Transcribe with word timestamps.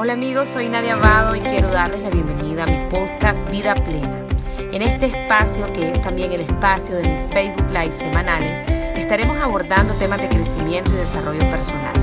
Hola 0.00 0.12
amigos, 0.12 0.46
soy 0.46 0.68
Nadia 0.68 0.94
Abado 0.94 1.34
y 1.34 1.40
quiero 1.40 1.66
darles 1.72 2.00
la 2.02 2.10
bienvenida 2.10 2.62
a 2.62 2.66
mi 2.66 2.88
podcast 2.88 3.42
Vida 3.50 3.74
Plena. 3.74 4.28
En 4.72 4.80
este 4.80 5.06
espacio, 5.06 5.72
que 5.72 5.90
es 5.90 6.00
también 6.00 6.30
el 6.30 6.42
espacio 6.42 6.94
de 6.94 7.08
mis 7.08 7.26
Facebook 7.26 7.68
Live 7.70 7.90
semanales, 7.90 8.60
estaremos 8.96 9.36
abordando 9.38 9.94
temas 9.94 10.20
de 10.20 10.28
crecimiento 10.28 10.92
y 10.92 10.98
desarrollo 10.98 11.40
personal. 11.50 11.94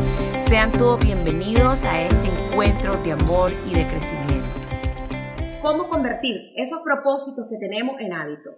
Sean 0.46 0.74
todos 0.74 1.00
bienvenidos 1.00 1.86
a 1.86 2.02
este 2.02 2.28
encuentro 2.28 2.98
de 2.98 3.14
amor 3.14 3.54
y 3.66 3.76
de 3.76 3.88
crecimiento. 3.88 4.60
¿Cómo 5.62 5.88
convertir 5.88 6.52
esos 6.58 6.82
propósitos 6.82 7.48
que 7.50 7.66
tenemos 7.66 7.98
en 8.02 8.12
hábito? 8.12 8.58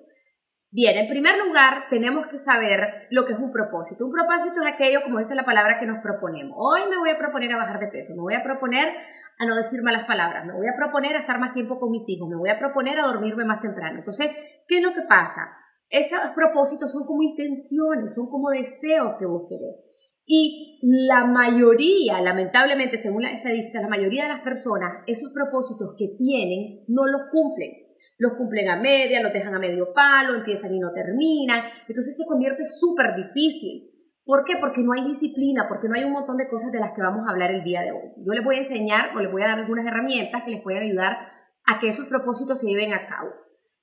Bien, 0.71 0.97
en 0.97 1.07
primer 1.07 1.37
lugar, 1.45 1.85
tenemos 1.91 2.25
que 2.25 2.37
saber 2.37 3.07
lo 3.11 3.25
que 3.25 3.33
es 3.33 3.39
un 3.39 3.51
propósito. 3.51 4.03
Un 4.03 4.11
propósito 4.11 4.61
es 4.61 4.67
aquello, 4.67 5.01
como 5.03 5.19
dice 5.19 5.35
la 5.35 5.45
palabra, 5.45 5.77
que 5.79 5.85
nos 5.85 5.99
proponemos. 5.99 6.57
Hoy 6.57 6.81
me 6.89 6.97
voy 6.97 7.11
a 7.11 7.17
proponer 7.17 7.53
a 7.53 7.57
bajar 7.57 7.79
de 7.79 7.87
peso, 7.87 8.13
me 8.15 8.21
voy 8.21 8.33
a 8.33 8.43
proponer 8.43 8.95
a 9.39 9.45
no 9.45 9.55
decir 9.55 9.81
malas 9.83 10.05
palabras, 10.05 10.45
me 10.45 10.53
voy 10.53 10.67
a 10.67 10.75
proponer 10.75 11.15
a 11.15 11.19
estar 11.19 11.39
más 11.39 11.53
tiempo 11.53 11.79
con 11.79 11.91
mis 11.91 12.07
hijos, 12.09 12.27
me 12.27 12.37
voy 12.37 12.49
a 12.49 12.57
proponer 12.57 12.99
a 12.99 13.05
dormirme 13.05 13.45
más 13.45 13.61
temprano. 13.61 13.99
Entonces, 13.99 14.31
¿qué 14.67 14.77
es 14.77 14.83
lo 14.83 14.93
que 14.93 15.03
pasa? 15.07 15.41
Esos 15.89 16.19
propósitos 16.35 16.91
son 16.91 17.05
como 17.05 17.21
intenciones, 17.21 18.13
son 18.13 18.29
como 18.29 18.49
deseos 18.49 19.15
que 19.19 19.25
vos 19.25 19.43
querés. 19.47 19.87
Y 20.25 20.79
la 21.07 21.23
mayoría, 21.25 22.19
lamentablemente, 22.19 22.97
según 22.97 23.23
las 23.23 23.33
estadísticas, 23.33 23.81
la 23.81 23.87
mayoría 23.87 24.23
de 24.23 24.29
las 24.29 24.41
personas, 24.41 25.03
esos 25.07 25.31
propósitos 25.31 25.95
que 25.97 26.15
tienen 26.17 26.83
no 26.89 27.05
los 27.05 27.21
cumplen. 27.31 27.71
Los 28.17 28.33
cumplen 28.33 28.67
a 28.69 28.75
media, 28.75 29.21
los 29.21 29.31
dejan 29.31 29.55
a 29.55 29.59
medio 29.59 29.93
palo, 29.93 30.35
empiezan 30.35 30.73
y 30.73 30.79
no 30.79 30.91
terminan. 30.91 31.61
Entonces 31.87 32.17
se 32.17 32.25
convierte 32.25 32.65
súper 32.65 33.15
difícil. 33.15 33.96
¿Por 34.27 34.43
qué? 34.43 34.57
Porque 34.59 34.83
no 34.83 34.91
hay 34.91 35.05
disciplina, 35.05 35.69
porque 35.69 35.87
no 35.87 35.95
hay 35.95 36.03
un 36.03 36.11
montón 36.11 36.35
de 36.35 36.49
cosas 36.49 36.73
de 36.73 36.81
las 36.81 36.91
que 36.91 37.01
vamos 37.01 37.25
a 37.25 37.31
hablar 37.31 37.49
el 37.49 37.63
día 37.63 37.81
de 37.81 37.93
hoy. 37.93 38.11
Yo 38.17 38.33
les 38.33 38.43
voy 38.43 38.55
a 38.55 38.59
enseñar 38.59 39.15
o 39.15 39.21
les 39.21 39.31
voy 39.31 39.41
a 39.41 39.47
dar 39.47 39.59
algunas 39.59 39.85
herramientas 39.85 40.43
que 40.43 40.51
les 40.51 40.61
pueden 40.61 40.83
ayudar 40.83 41.17
a 41.65 41.79
que 41.79 41.87
esos 41.87 42.07
propósitos 42.07 42.59
se 42.59 42.67
lleven 42.67 42.93
a 42.93 43.07
cabo. 43.07 43.29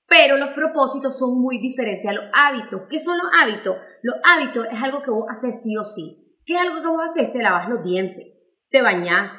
Pero 0.07 0.37
los 0.37 0.51
propósitos 0.51 1.19
son 1.19 1.41
muy 1.41 1.57
diferentes 1.57 2.11
a 2.11 2.13
los 2.13 2.27
hábitos. 2.35 2.83
¿Qué 2.91 3.01
son 3.01 3.17
los 3.17 3.29
hábitos? 3.41 3.79
Los 4.03 4.17
hábitos 4.23 4.67
es 4.71 4.83
algo 4.83 5.03
que 5.03 5.11
vos 5.11 5.25
haces 5.31 5.63
sí 5.63 5.79
o 5.79 5.83
sí. 5.83 6.39
¿Qué 6.45 6.53
es 6.53 6.61
algo 6.61 6.83
que 6.83 6.89
vos 6.89 7.03
haces? 7.03 7.33
Te 7.33 7.43
lavas 7.43 7.71
los 7.71 7.83
dientes, 7.83 8.27
te 8.69 8.83
bañás, 8.83 9.33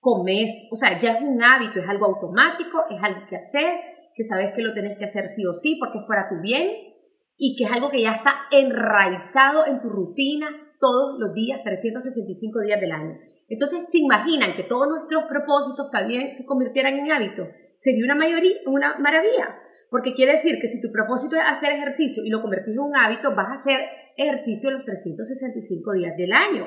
comes. 0.00 0.50
O 0.72 0.76
sea, 0.76 0.96
ya 0.96 1.18
es 1.18 1.20
un 1.20 1.42
hábito, 1.42 1.80
es 1.80 1.88
algo 1.88 2.06
automático, 2.06 2.86
es 2.88 3.02
algo 3.02 3.26
que 3.28 3.36
hacer, 3.36 3.78
que 4.14 4.24
sabes 4.24 4.52
que 4.52 4.62
lo 4.62 4.72
tenés 4.72 4.96
que 4.96 5.04
hacer 5.04 5.28
sí 5.28 5.44
o 5.44 5.52
sí 5.52 5.76
porque 5.78 5.98
es 5.98 6.04
para 6.08 6.30
tu 6.30 6.40
bien 6.40 6.95
y 7.36 7.56
que 7.56 7.64
es 7.64 7.72
algo 7.72 7.90
que 7.90 8.02
ya 8.02 8.12
está 8.12 8.34
enraizado 8.50 9.66
en 9.66 9.80
tu 9.80 9.88
rutina 9.88 10.48
todos 10.80 11.18
los 11.18 11.34
días, 11.34 11.62
365 11.62 12.60
días 12.60 12.80
del 12.80 12.92
año. 12.92 13.18
Entonces, 13.48 13.88
se 13.90 13.98
imaginan 13.98 14.54
que 14.54 14.62
todos 14.62 14.88
nuestros 14.88 15.24
propósitos 15.24 15.90
también 15.90 16.36
se 16.36 16.44
convirtieran 16.44 16.94
en 16.98 17.12
hábitos. 17.12 17.48
Sería 17.78 18.04
una, 18.04 18.14
mayoría, 18.14 18.56
una 18.66 18.98
maravilla, 18.98 19.58
porque 19.90 20.14
quiere 20.14 20.32
decir 20.32 20.58
que 20.60 20.68
si 20.68 20.80
tu 20.80 20.90
propósito 20.92 21.36
es 21.36 21.42
hacer 21.46 21.72
ejercicio 21.72 22.24
y 22.24 22.30
lo 22.30 22.42
convertís 22.42 22.74
en 22.74 22.80
un 22.80 22.96
hábito, 22.96 23.34
vas 23.34 23.48
a 23.48 23.54
hacer 23.54 23.80
ejercicio 24.16 24.70
los 24.70 24.84
365 24.84 25.92
días 25.92 26.16
del 26.16 26.32
año. 26.32 26.66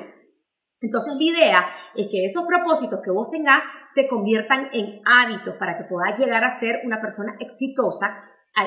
Entonces 0.80 1.14
la 1.16 1.22
idea 1.22 1.66
es 1.94 2.06
que 2.06 2.24
esos 2.24 2.46
propósitos 2.46 3.00
que 3.02 3.10
vos 3.10 3.28
tengas 3.28 3.62
se 3.94 4.08
conviertan 4.08 4.70
en 4.72 5.02
hábitos 5.04 5.56
para 5.56 5.76
que 5.76 5.84
puedas 5.84 6.18
llegar 6.18 6.42
a 6.42 6.50
ser 6.50 6.80
una 6.84 7.00
persona 7.00 7.36
exitosa 7.38 8.16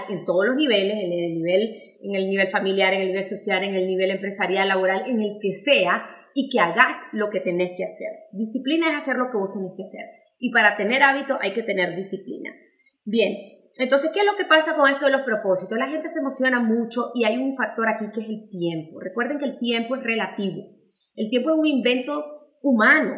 en 0.09 0.25
todos 0.25 0.45
los 0.47 0.55
niveles, 0.55 0.93
en 0.93 1.11
el 1.11 1.33
nivel, 1.33 1.75
en 2.01 2.15
el 2.15 2.29
nivel 2.29 2.47
familiar, 2.47 2.93
en 2.93 3.01
el 3.01 3.07
nivel 3.09 3.23
social, 3.23 3.63
en 3.63 3.75
el 3.75 3.87
nivel 3.87 4.11
empresarial, 4.11 4.67
laboral, 4.67 5.03
en 5.07 5.21
el 5.21 5.37
que 5.41 5.53
sea, 5.53 6.05
y 6.33 6.49
que 6.49 6.59
hagas 6.59 6.95
lo 7.13 7.29
que 7.29 7.39
tenés 7.39 7.71
que 7.77 7.83
hacer. 7.83 8.09
Disciplina 8.31 8.89
es 8.89 8.95
hacer 8.95 9.17
lo 9.17 9.29
que 9.29 9.37
vos 9.37 9.53
tenés 9.53 9.73
que 9.75 9.83
hacer. 9.83 10.05
Y 10.39 10.51
para 10.51 10.75
tener 10.75 11.03
hábito 11.03 11.37
hay 11.41 11.53
que 11.53 11.63
tener 11.63 11.95
disciplina. 11.95 12.51
Bien, 13.05 13.35
entonces, 13.77 14.11
¿qué 14.13 14.19
es 14.19 14.25
lo 14.25 14.35
que 14.35 14.45
pasa 14.45 14.75
con 14.75 14.89
esto 14.89 15.05
de 15.05 15.11
los 15.11 15.21
propósitos? 15.21 15.77
La 15.77 15.87
gente 15.87 16.09
se 16.09 16.19
emociona 16.19 16.59
mucho 16.59 17.11
y 17.15 17.25
hay 17.25 17.37
un 17.37 17.55
factor 17.55 17.87
aquí 17.87 18.05
que 18.13 18.21
es 18.21 18.29
el 18.29 18.49
tiempo. 18.49 18.99
Recuerden 18.99 19.39
que 19.39 19.45
el 19.45 19.57
tiempo 19.57 19.95
es 19.95 20.03
relativo. 20.03 20.63
El 21.15 21.29
tiempo 21.29 21.51
es 21.51 21.55
un 21.57 21.65
invento 21.65 22.23
humano. 22.61 23.15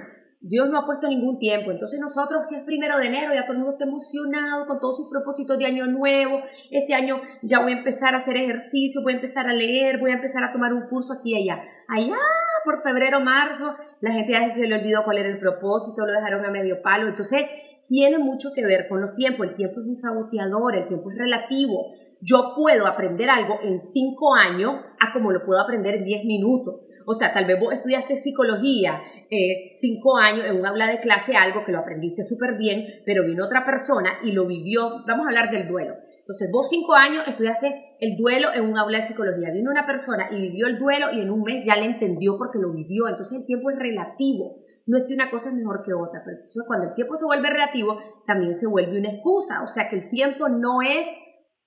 Dios 0.47 0.69
no 0.69 0.77
ha 0.77 0.85
puesto 0.85 1.07
ningún 1.07 1.39
tiempo. 1.39 1.71
Entonces 1.71 1.99
nosotros, 1.99 2.47
si 2.47 2.55
es 2.55 2.61
primero 2.61 2.99
de 2.99 3.07
enero, 3.07 3.33
ya 3.33 3.43
todo 3.43 3.53
el 3.53 3.57
mundo 3.59 3.71
está 3.73 3.85
emocionado 3.85 4.67
con 4.67 4.79
todos 4.79 4.97
sus 4.97 5.09
propósitos 5.09 5.57
de 5.57 5.65
año 5.65 5.87
nuevo. 5.87 6.39
Este 6.69 6.93
año 6.93 7.19
ya 7.41 7.61
voy 7.61 7.73
a 7.73 7.77
empezar 7.77 8.13
a 8.13 8.17
hacer 8.17 8.37
ejercicio, 8.37 9.01
voy 9.01 9.13
a 9.13 9.15
empezar 9.15 9.47
a 9.47 9.53
leer, 9.53 9.99
voy 9.99 10.11
a 10.11 10.15
empezar 10.15 10.43
a 10.43 10.51
tomar 10.51 10.71
un 10.71 10.87
curso 10.87 11.13
aquí 11.13 11.33
y 11.33 11.49
allá. 11.49 11.63
Allá, 11.87 12.19
por 12.63 12.79
febrero, 12.83 13.19
marzo, 13.21 13.75
la 14.01 14.11
gente 14.11 14.33
ya 14.33 14.51
se 14.51 14.67
le 14.67 14.75
olvidó 14.75 15.03
cuál 15.03 15.17
era 15.17 15.29
el 15.29 15.39
propósito, 15.39 16.05
lo 16.05 16.11
dejaron 16.11 16.45
a 16.45 16.51
medio 16.51 16.79
palo. 16.83 17.07
Entonces, 17.07 17.45
tiene 17.87 18.19
mucho 18.19 18.49
que 18.55 18.65
ver 18.65 18.87
con 18.87 19.01
los 19.01 19.15
tiempos. 19.15 19.47
El 19.47 19.55
tiempo 19.55 19.81
es 19.81 19.87
un 19.87 19.97
saboteador, 19.97 20.75
el 20.75 20.85
tiempo 20.85 21.09
es 21.09 21.17
relativo. 21.17 21.87
Yo 22.21 22.53
puedo 22.55 22.85
aprender 22.85 23.31
algo 23.31 23.59
en 23.63 23.79
cinco 23.79 24.35
años 24.35 24.75
a 24.99 25.11
como 25.11 25.31
lo 25.31 25.43
puedo 25.43 25.59
aprender 25.59 25.95
en 25.95 26.05
diez 26.05 26.23
minutos. 26.23 26.84
O 27.05 27.13
sea, 27.13 27.33
tal 27.33 27.45
vez 27.45 27.59
vos 27.59 27.73
estudiaste 27.73 28.17
psicología 28.17 29.01
eh, 29.29 29.69
cinco 29.79 30.17
años 30.17 30.45
en 30.45 30.57
un 30.57 30.65
aula 30.65 30.87
de 30.87 30.99
clase, 30.99 31.35
algo 31.35 31.63
que 31.65 31.71
lo 31.71 31.79
aprendiste 31.79 32.23
súper 32.23 32.57
bien, 32.57 32.85
pero 33.05 33.25
vino 33.25 33.45
otra 33.45 33.65
persona 33.65 34.19
y 34.23 34.31
lo 34.31 34.45
vivió. 34.45 35.03
Vamos 35.07 35.25
a 35.25 35.29
hablar 35.29 35.51
del 35.51 35.67
duelo. 35.67 35.95
Entonces, 36.25 36.49
vos 36.51 36.67
cinco 36.67 36.95
años 36.95 37.27
estudiaste 37.27 37.97
el 37.99 38.17
duelo 38.17 38.49
en 38.53 38.63
un 38.63 38.77
aula 38.77 38.97
de 38.97 39.03
psicología. 39.03 39.51
Vino 39.51 39.69
una 39.69 39.85
persona 39.85 40.27
y 40.31 40.41
vivió 40.41 40.65
el 40.65 40.79
duelo 40.79 41.07
y 41.13 41.21
en 41.21 41.29
un 41.29 41.43
mes 41.43 41.63
ya 41.63 41.75
le 41.75 41.85
entendió 41.85 42.35
porque 42.35 42.57
lo 42.57 42.73
vivió. 42.73 43.07
Entonces, 43.07 43.41
el 43.41 43.45
tiempo 43.45 43.69
es 43.69 43.77
relativo. 43.77 44.57
No 44.87 44.97
es 44.97 45.03
que 45.07 45.13
una 45.13 45.29
cosa 45.29 45.49
es 45.49 45.55
mejor 45.55 45.83
que 45.83 45.93
otra, 45.93 46.23
pero 46.25 46.37
cuando 46.67 46.87
el 46.87 46.93
tiempo 46.93 47.15
se 47.15 47.25
vuelve 47.25 47.49
relativo, 47.49 47.99
también 48.25 48.55
se 48.55 48.67
vuelve 48.67 48.99
una 48.99 49.09
excusa. 49.09 49.61
O 49.63 49.67
sea, 49.67 49.87
que 49.87 49.97
el 49.97 50.09
tiempo 50.09 50.49
no 50.49 50.81
es 50.81 51.07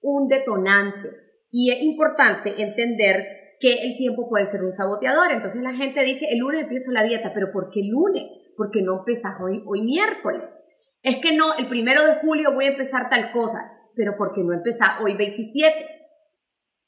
un 0.00 0.28
detonante. 0.28 1.09
Y 1.53 1.70
es 1.70 1.81
importante 1.82 2.60
entender 2.60 3.38
que 3.60 3.72
el 3.72 3.96
tiempo 3.96 4.28
puede 4.28 4.46
ser 4.46 4.62
un 4.62 4.72
saboteador. 4.72 5.32
Entonces 5.32 5.62
la 5.62 5.74
gente 5.74 6.02
dice, 6.02 6.26
el 6.30 6.38
lunes 6.38 6.62
empiezo 6.62 6.92
la 6.92 7.02
dieta, 7.02 7.32
pero 7.34 7.52
¿por 7.52 7.70
qué 7.70 7.82
lunes? 7.84 8.24
Porque 8.56 8.82
no 8.82 8.98
empezás 8.98 9.41
hoy, 9.41 9.62
hoy 9.66 9.82
miércoles. 9.82 10.42
Es 11.02 11.16
que 11.16 11.32
no, 11.32 11.54
el 11.56 11.69
primero 11.69 12.04
de 12.04 12.16
julio 12.16 12.52
voy 12.54 12.66
a 12.66 12.70
empezar 12.70 13.08
tal 13.08 13.30
cosa, 13.32 13.72
pero 13.94 14.16
¿por 14.16 14.32
qué 14.32 14.42
no 14.42 14.52
empezar 14.52 15.02
hoy 15.02 15.16
27? 15.16 15.74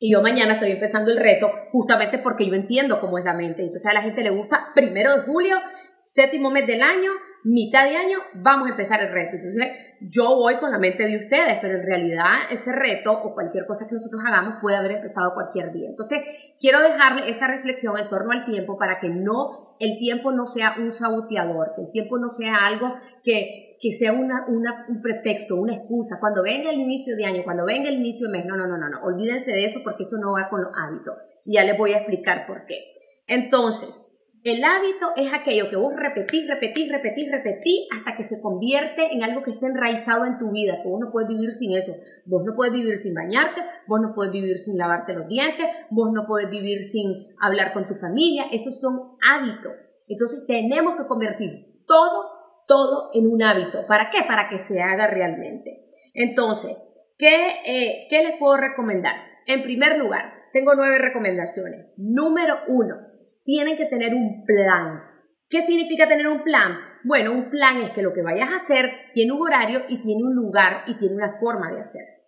Y 0.03 0.13
yo 0.13 0.23
mañana 0.23 0.55
estoy 0.55 0.71
empezando 0.71 1.11
el 1.11 1.19
reto 1.19 1.51
justamente 1.73 2.19
porque 2.19 2.47
yo 2.47 2.55
entiendo 2.55 3.01
cómo 3.01 3.19
es 3.19 3.25
la 3.25 3.35
mente. 3.35 3.63
Entonces 3.63 3.87
a 3.87 3.93
la 3.93 4.03
gente 4.03 4.23
le 4.23 4.31
gusta 4.31 4.69
primero 4.75 5.15
de 5.15 5.23
julio, 5.23 5.61
séptimo 5.97 6.51
mes 6.51 6.67
del 6.67 6.83
año, 6.83 7.13
mitad 7.45 7.89
de 7.89 7.97
año, 7.97 8.19
vamos 8.35 8.69
a 8.69 8.73
empezar 8.73 9.01
el 9.01 9.13
reto. 9.13 9.37
Entonces 9.37 9.67
yo 10.01 10.35
voy 10.37 10.57
con 10.57 10.71
la 10.71 10.79
mente 10.79 11.07
de 11.07 11.19
ustedes, 11.19 11.59
pero 11.61 11.75
en 11.75 11.87
realidad 11.87 12.51
ese 12.51 12.73
reto 12.73 13.13
o 13.13 13.35
cualquier 13.35 13.67
cosa 13.67 13.87
que 13.87 13.95
nosotros 13.95 14.23
hagamos 14.27 14.61
puede 14.61 14.77
haber 14.77 14.93
empezado 14.93 15.35
cualquier 15.35 15.73
día. 15.73 15.89
Entonces 15.89 16.21
quiero 16.59 16.81
dejarle 16.81 17.29
esa 17.29 17.49
reflexión 17.49 17.99
en 17.99 18.09
torno 18.09 18.33
al 18.33 18.45
tiempo 18.45 18.79
para 18.79 19.01
que 19.01 19.11
no, 19.11 19.77
el 19.79 19.99
tiempo 19.99 20.33
no 20.33 20.47
sea 20.47 20.77
un 20.79 20.93
saboteador, 20.93 21.73
que 21.75 21.83
el 21.83 21.91
tiempo 21.91 22.19
no 22.19 22.31
sea 22.31 22.67
algo 22.67 22.95
que, 23.25 23.77
que 23.81 23.93
sea 23.93 24.13
una, 24.13 24.47
una, 24.49 24.87
un 24.89 25.01
pretexto, 25.01 25.57
una 25.57 25.75
excusa. 25.75 26.19
Cuando 26.21 26.43
venga 26.43 26.71
el 26.71 26.81
inicio 26.81 27.17
de 27.17 27.25
año, 27.25 27.43
cuando 27.45 27.65
venga 27.65 27.89
el 27.89 27.97
inicio 27.97 28.29
de 28.29 28.39
mes, 28.39 28.47
no, 28.47 28.57
no, 28.57 28.67
no, 28.67 28.77
no, 28.77 28.89
no, 28.89 29.03
olvídense 29.03 29.53
de 29.53 29.65
eso 29.65 29.81
porque 29.83 30.03
eso 30.03 30.19
no 30.19 30.33
va 30.33 30.49
con 30.49 30.63
los 30.63 30.73
hábitos. 30.77 31.15
Y 31.45 31.55
ya 31.55 31.65
les 31.65 31.77
voy 31.77 31.93
a 31.93 31.99
explicar 31.99 32.47
por 32.47 32.67
qué. 32.67 32.93
Entonces, 33.27 34.10
el 34.43 34.65
hábito 34.65 35.13
es 35.17 35.35
aquello 35.35 35.69
que 35.69 35.77
vos 35.77 35.93
repetís, 35.95 36.49
repetís, 36.49 36.91
repetís, 36.91 37.31
repetís 37.31 37.89
hasta 37.93 38.17
que 38.17 38.23
se 38.23 38.41
convierte 38.41 39.13
en 39.13 39.23
algo 39.23 39.43
que 39.43 39.51
esté 39.51 39.67
enraizado 39.67 40.25
en 40.25 40.39
tu 40.39 40.51
vida, 40.51 40.81
que 40.83 40.89
vos 40.89 40.99
no 40.99 41.13
puedes 41.13 41.29
vivir 41.29 41.53
sin 41.53 41.77
eso. 41.77 41.93
Vos 42.25 42.43
no 42.47 42.55
puedes 42.57 42.73
vivir 42.73 42.97
sin 42.97 43.15
bañarte, 43.15 43.63
vos 43.87 44.01
no 44.01 44.15
puedes 44.15 44.33
vivir 44.33 44.59
sin 44.59 44.79
lavarte 44.79 45.13
los 45.13 45.29
dientes, 45.29 45.67
vos 45.91 46.11
no 46.13 46.27
puedes 46.27 46.49
vivir 46.49 46.85
sin 46.85 47.27
hablar 47.39 47.75
con 47.75 47.87
tu 47.87 47.95
familia. 47.95 48.47
Esos 48.51 48.81
son 48.81 49.19
hábitos. 49.29 49.73
Entonces 50.09 50.47
tenemos 50.47 50.97
que 50.97 51.07
convertir 51.07 51.85
todo, 51.87 52.65
todo 52.67 53.11
en 53.13 53.27
un 53.27 53.43
hábito. 53.43 53.87
¿Para 53.87 54.09
qué? 54.09 54.23
Para 54.27 54.49
que 54.49 54.59
se 54.59 54.81
haga 54.81 55.07
realmente. 55.07 55.85
Entonces, 56.15 56.79
¿qué, 57.19 57.57
eh, 57.67 58.07
¿qué 58.09 58.23
les 58.23 58.39
puedo 58.39 58.57
recomendar? 58.57 59.17
En 59.47 59.63
primer 59.63 59.99
lugar, 59.99 60.33
tengo 60.55 60.75
nueve 60.75 60.99
recomendaciones. 60.99 61.89
Número 61.99 62.57
uno 62.69 63.10
tienen 63.45 63.77
que 63.77 63.87
tener 63.87 64.15
un 64.15 64.45
plan. 64.45 65.03
¿Qué 65.49 65.63
significa 65.63 66.07
tener 66.07 66.29
un 66.29 66.43
plan? 66.43 66.79
Bueno, 67.05 67.33
un 67.33 67.51
plan 67.51 67.79
es 67.79 67.91
que 67.91 68.03
lo 68.03 68.13
que 68.13 68.23
vayas 68.23 68.51
a 68.51 68.57
hacer 68.57 68.91
tiene 69.13 69.33
un 69.33 69.43
horario 69.43 69.83
y 69.89 70.01
tiene 70.01 70.23
un 70.23 70.35
lugar 70.35 70.85
y 70.87 70.99
tiene 70.99 71.17
una 71.17 71.31
forma 71.31 71.73
de 71.73 71.81
hacerse. 71.81 72.23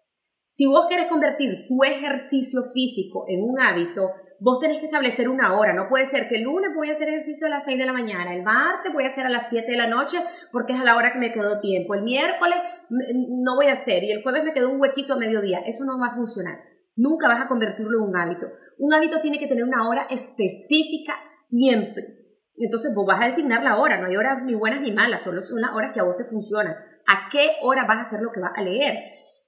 Si 0.49 0.67
vos 0.67 0.87
querés 0.89 1.07
convertir 1.07 1.67
tu 1.67 1.83
ejercicio 1.83 2.63
físico 2.75 3.25
en 3.29 3.43
un 3.43 3.59
hábito, 3.59 4.11
vos 4.39 4.59
tenés 4.59 4.81
que 4.81 4.87
establecer 4.87 5.29
una 5.29 5.59
hora. 5.59 5.73
No 5.73 5.89
puede 5.89 6.05
ser 6.05 6.29
que 6.29 6.37
el 6.37 6.43
lunes 6.43 6.73
voy 6.75 6.89
a 6.89 6.93
hacer 6.93 7.09
ejercicio 7.09 7.47
a 7.47 7.51
las 7.51 7.65
6 7.65 7.79
de 7.79 7.87
la 7.87 7.93
mañana, 7.93 8.35
el 8.35 8.43
martes 8.43 8.93
voy 8.93 9.05
a 9.05 9.07
hacer 9.07 9.25
a 9.25 9.31
las 9.31 9.49
7 9.49 9.71
de 9.71 9.79
la 9.79 9.87
noche 9.87 10.19
porque 10.51 10.73
es 10.73 10.81
a 10.81 10.85
la 10.85 10.97
hora 10.97 11.13
que 11.13 11.19
me 11.19 11.33
quedó 11.33 11.61
tiempo, 11.61 11.95
el 11.95 12.03
miércoles 12.03 12.59
no 12.91 13.55
voy 13.55 13.67
a 13.67 13.73
hacer 13.73 14.05
y 14.05 14.11
el 14.11 14.23
jueves 14.23 14.45
me 14.45 14.53
quedó 14.53 14.71
un 14.71 14.81
huequito 14.81 15.15
a 15.15 15.17
mediodía. 15.19 15.61
Eso 15.65 15.85
no 15.85 15.99
va 15.99 16.09
a 16.09 16.15
funcionar. 16.17 16.72
Nunca 16.95 17.29
vas 17.29 17.41
a 17.41 17.49
convertirlo 17.49 17.99
en 17.99 18.09
un 18.11 18.17
hábito. 18.17 18.49
Un 18.79 18.93
hábito 18.93 19.21
tiene 19.21 19.39
que 19.39 19.47
tener 19.47 19.65
una 19.65 19.89
hora 19.89 20.07
específica 20.11 21.15
siempre. 21.49 22.23
Entonces 22.57 22.93
vos 22.95 23.07
vas 23.07 23.21
a 23.21 23.27
designar 23.27 23.63
la 23.63 23.79
hora, 23.79 23.99
no 23.99 24.07
hay 24.07 24.17
horas 24.17 24.43
ni 24.45 24.55
buenas 24.55 24.81
ni 24.81 24.93
malas, 24.93 25.23
solo 25.23 25.41
son 25.41 25.61
las 25.61 25.73
horas 25.73 25.93
que 25.93 26.01
a 26.01 26.05
vos 26.05 26.17
te 26.17 26.25
funcionan. 26.25 26.75
¿A 27.07 27.29
qué 27.31 27.53
hora 27.63 27.87
vas 27.87 27.99
a 27.99 28.03
hacer 28.03 28.21
lo 28.21 28.31
que 28.31 28.41
vas 28.41 28.53
a 28.55 28.63
leer? 28.63 28.99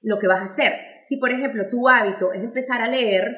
Lo 0.02 0.18
que 0.18 0.26
vas 0.26 0.40
a 0.40 0.44
hacer. 0.44 0.72
Si 1.02 1.18
por 1.18 1.30
ejemplo 1.30 1.64
tu 1.70 1.88
hábito 1.88 2.32
es 2.32 2.42
empezar 2.42 2.80
a 2.80 2.88
leer, 2.88 3.30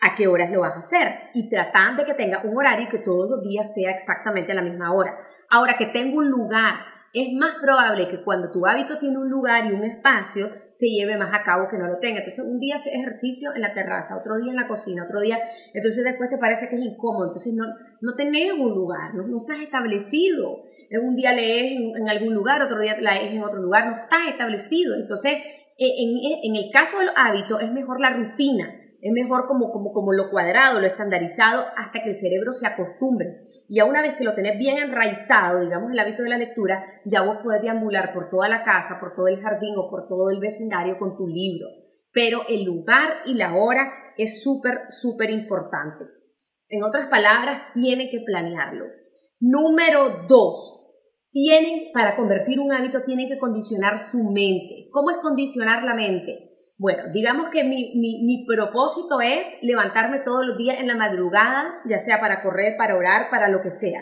¿a 0.00 0.14
qué 0.14 0.28
horas 0.28 0.50
lo 0.50 0.60
vas 0.60 0.74
a 0.74 0.78
hacer? 0.78 1.30
Y 1.34 1.50
tratan 1.50 1.96
de 1.96 2.04
que 2.04 2.14
tenga 2.14 2.42
un 2.44 2.56
horario 2.56 2.88
que 2.88 2.98
todos 2.98 3.28
los 3.28 3.42
días 3.42 3.74
sea 3.74 3.90
exactamente 3.90 4.54
la 4.54 4.62
misma 4.62 4.94
hora. 4.94 5.18
Ahora 5.50 5.76
que 5.76 5.86
tengo 5.86 6.18
un 6.18 6.30
lugar 6.30 6.76
es 7.14 7.32
más 7.32 7.54
probable 7.60 8.08
que 8.08 8.22
cuando 8.22 8.52
tu 8.52 8.66
hábito 8.66 8.98
tiene 8.98 9.18
un 9.18 9.30
lugar 9.30 9.64
y 9.64 9.72
un 9.72 9.82
espacio, 9.82 10.48
se 10.72 10.86
lleve 10.88 11.16
más 11.16 11.32
a 11.32 11.42
cabo 11.42 11.68
que 11.70 11.78
no 11.78 11.86
lo 11.86 11.98
tenga. 11.98 12.18
Entonces, 12.18 12.44
un 12.44 12.60
día 12.60 12.76
haces 12.76 12.94
ejercicio 12.94 13.54
en 13.54 13.62
la 13.62 13.72
terraza, 13.72 14.16
otro 14.16 14.36
día 14.36 14.50
en 14.50 14.56
la 14.56 14.68
cocina, 14.68 15.04
otro 15.04 15.20
día, 15.20 15.38
entonces 15.72 16.04
después 16.04 16.28
te 16.28 16.38
parece 16.38 16.68
que 16.68 16.76
es 16.76 16.82
incómodo. 16.82 17.26
Entonces, 17.26 17.54
no, 17.54 17.66
no 17.66 18.14
tenés 18.16 18.52
un 18.52 18.68
lugar, 18.68 19.14
no, 19.14 19.26
no 19.26 19.38
estás 19.38 19.60
establecido. 19.62 20.62
Un 21.02 21.16
día 21.16 21.32
lees 21.32 21.78
en, 21.96 22.08
algún 22.08 22.34
lugar, 22.34 22.62
otro 22.62 22.80
día 22.80 22.96
lees 22.98 23.34
en 23.34 23.42
otro 23.42 23.60
lugar, 23.60 23.86
no 23.86 23.96
estás 24.02 24.28
establecido. 24.28 24.94
Entonces, 24.94 25.34
en, 25.78 26.18
en 26.42 26.56
el 26.56 26.70
caso 26.72 26.98
del 26.98 27.10
hábito, 27.16 27.58
es 27.58 27.72
mejor 27.72 28.00
la 28.00 28.10
rutina. 28.10 28.74
Es 29.00 29.12
mejor 29.12 29.46
como, 29.46 29.70
como, 29.70 29.92
como 29.92 30.12
lo 30.12 30.28
cuadrado, 30.28 30.80
lo 30.80 30.86
estandarizado, 30.86 31.64
hasta 31.76 32.02
que 32.02 32.10
el 32.10 32.16
cerebro 32.16 32.52
se 32.52 32.66
acostumbre. 32.66 33.47
Y 33.68 33.80
a 33.80 33.84
una 33.84 34.00
vez 34.00 34.16
que 34.16 34.24
lo 34.24 34.34
tenés 34.34 34.58
bien 34.58 34.78
enraizado, 34.78 35.60
digamos, 35.60 35.92
el 35.92 35.98
hábito 35.98 36.22
de 36.22 36.30
la 36.30 36.38
lectura, 36.38 36.82
ya 37.04 37.20
vos 37.20 37.36
podés 37.42 37.60
deambular 37.60 38.14
por 38.14 38.30
toda 38.30 38.48
la 38.48 38.64
casa, 38.64 38.98
por 38.98 39.14
todo 39.14 39.28
el 39.28 39.40
jardín 39.40 39.74
o 39.76 39.90
por 39.90 40.08
todo 40.08 40.30
el 40.30 40.40
vecindario 40.40 40.98
con 40.98 41.16
tu 41.16 41.28
libro. 41.28 41.68
Pero 42.10 42.40
el 42.48 42.64
lugar 42.64 43.18
y 43.26 43.34
la 43.34 43.54
hora 43.54 43.92
es 44.16 44.42
súper, 44.42 44.90
súper 44.90 45.28
importante. 45.30 46.06
En 46.68 46.82
otras 46.82 47.08
palabras, 47.08 47.60
tienen 47.74 48.08
que 48.10 48.20
planearlo. 48.20 48.86
Número 49.38 50.26
dos, 50.26 50.78
tienen, 51.30 51.92
para 51.92 52.16
convertir 52.16 52.60
un 52.60 52.72
hábito, 52.72 53.02
tienen 53.04 53.28
que 53.28 53.38
condicionar 53.38 53.98
su 53.98 54.30
mente. 54.30 54.88
¿Cómo 54.90 55.10
es 55.10 55.18
condicionar 55.18 55.82
la 55.84 55.94
mente? 55.94 56.47
Bueno, 56.78 57.04
digamos 57.12 57.50
que 57.50 57.64
mi, 57.64 57.92
mi, 57.96 58.46
propósito 58.46 59.20
es 59.20 59.58
levantarme 59.62 60.20
todos 60.20 60.46
los 60.46 60.56
días 60.56 60.78
en 60.78 60.86
la 60.86 60.94
madrugada, 60.94 61.82
ya 61.86 61.98
sea 61.98 62.20
para 62.20 62.40
correr, 62.40 62.76
para 62.78 62.96
orar, 62.96 63.30
para 63.30 63.48
lo 63.48 63.60
que 63.62 63.72
sea. 63.72 64.00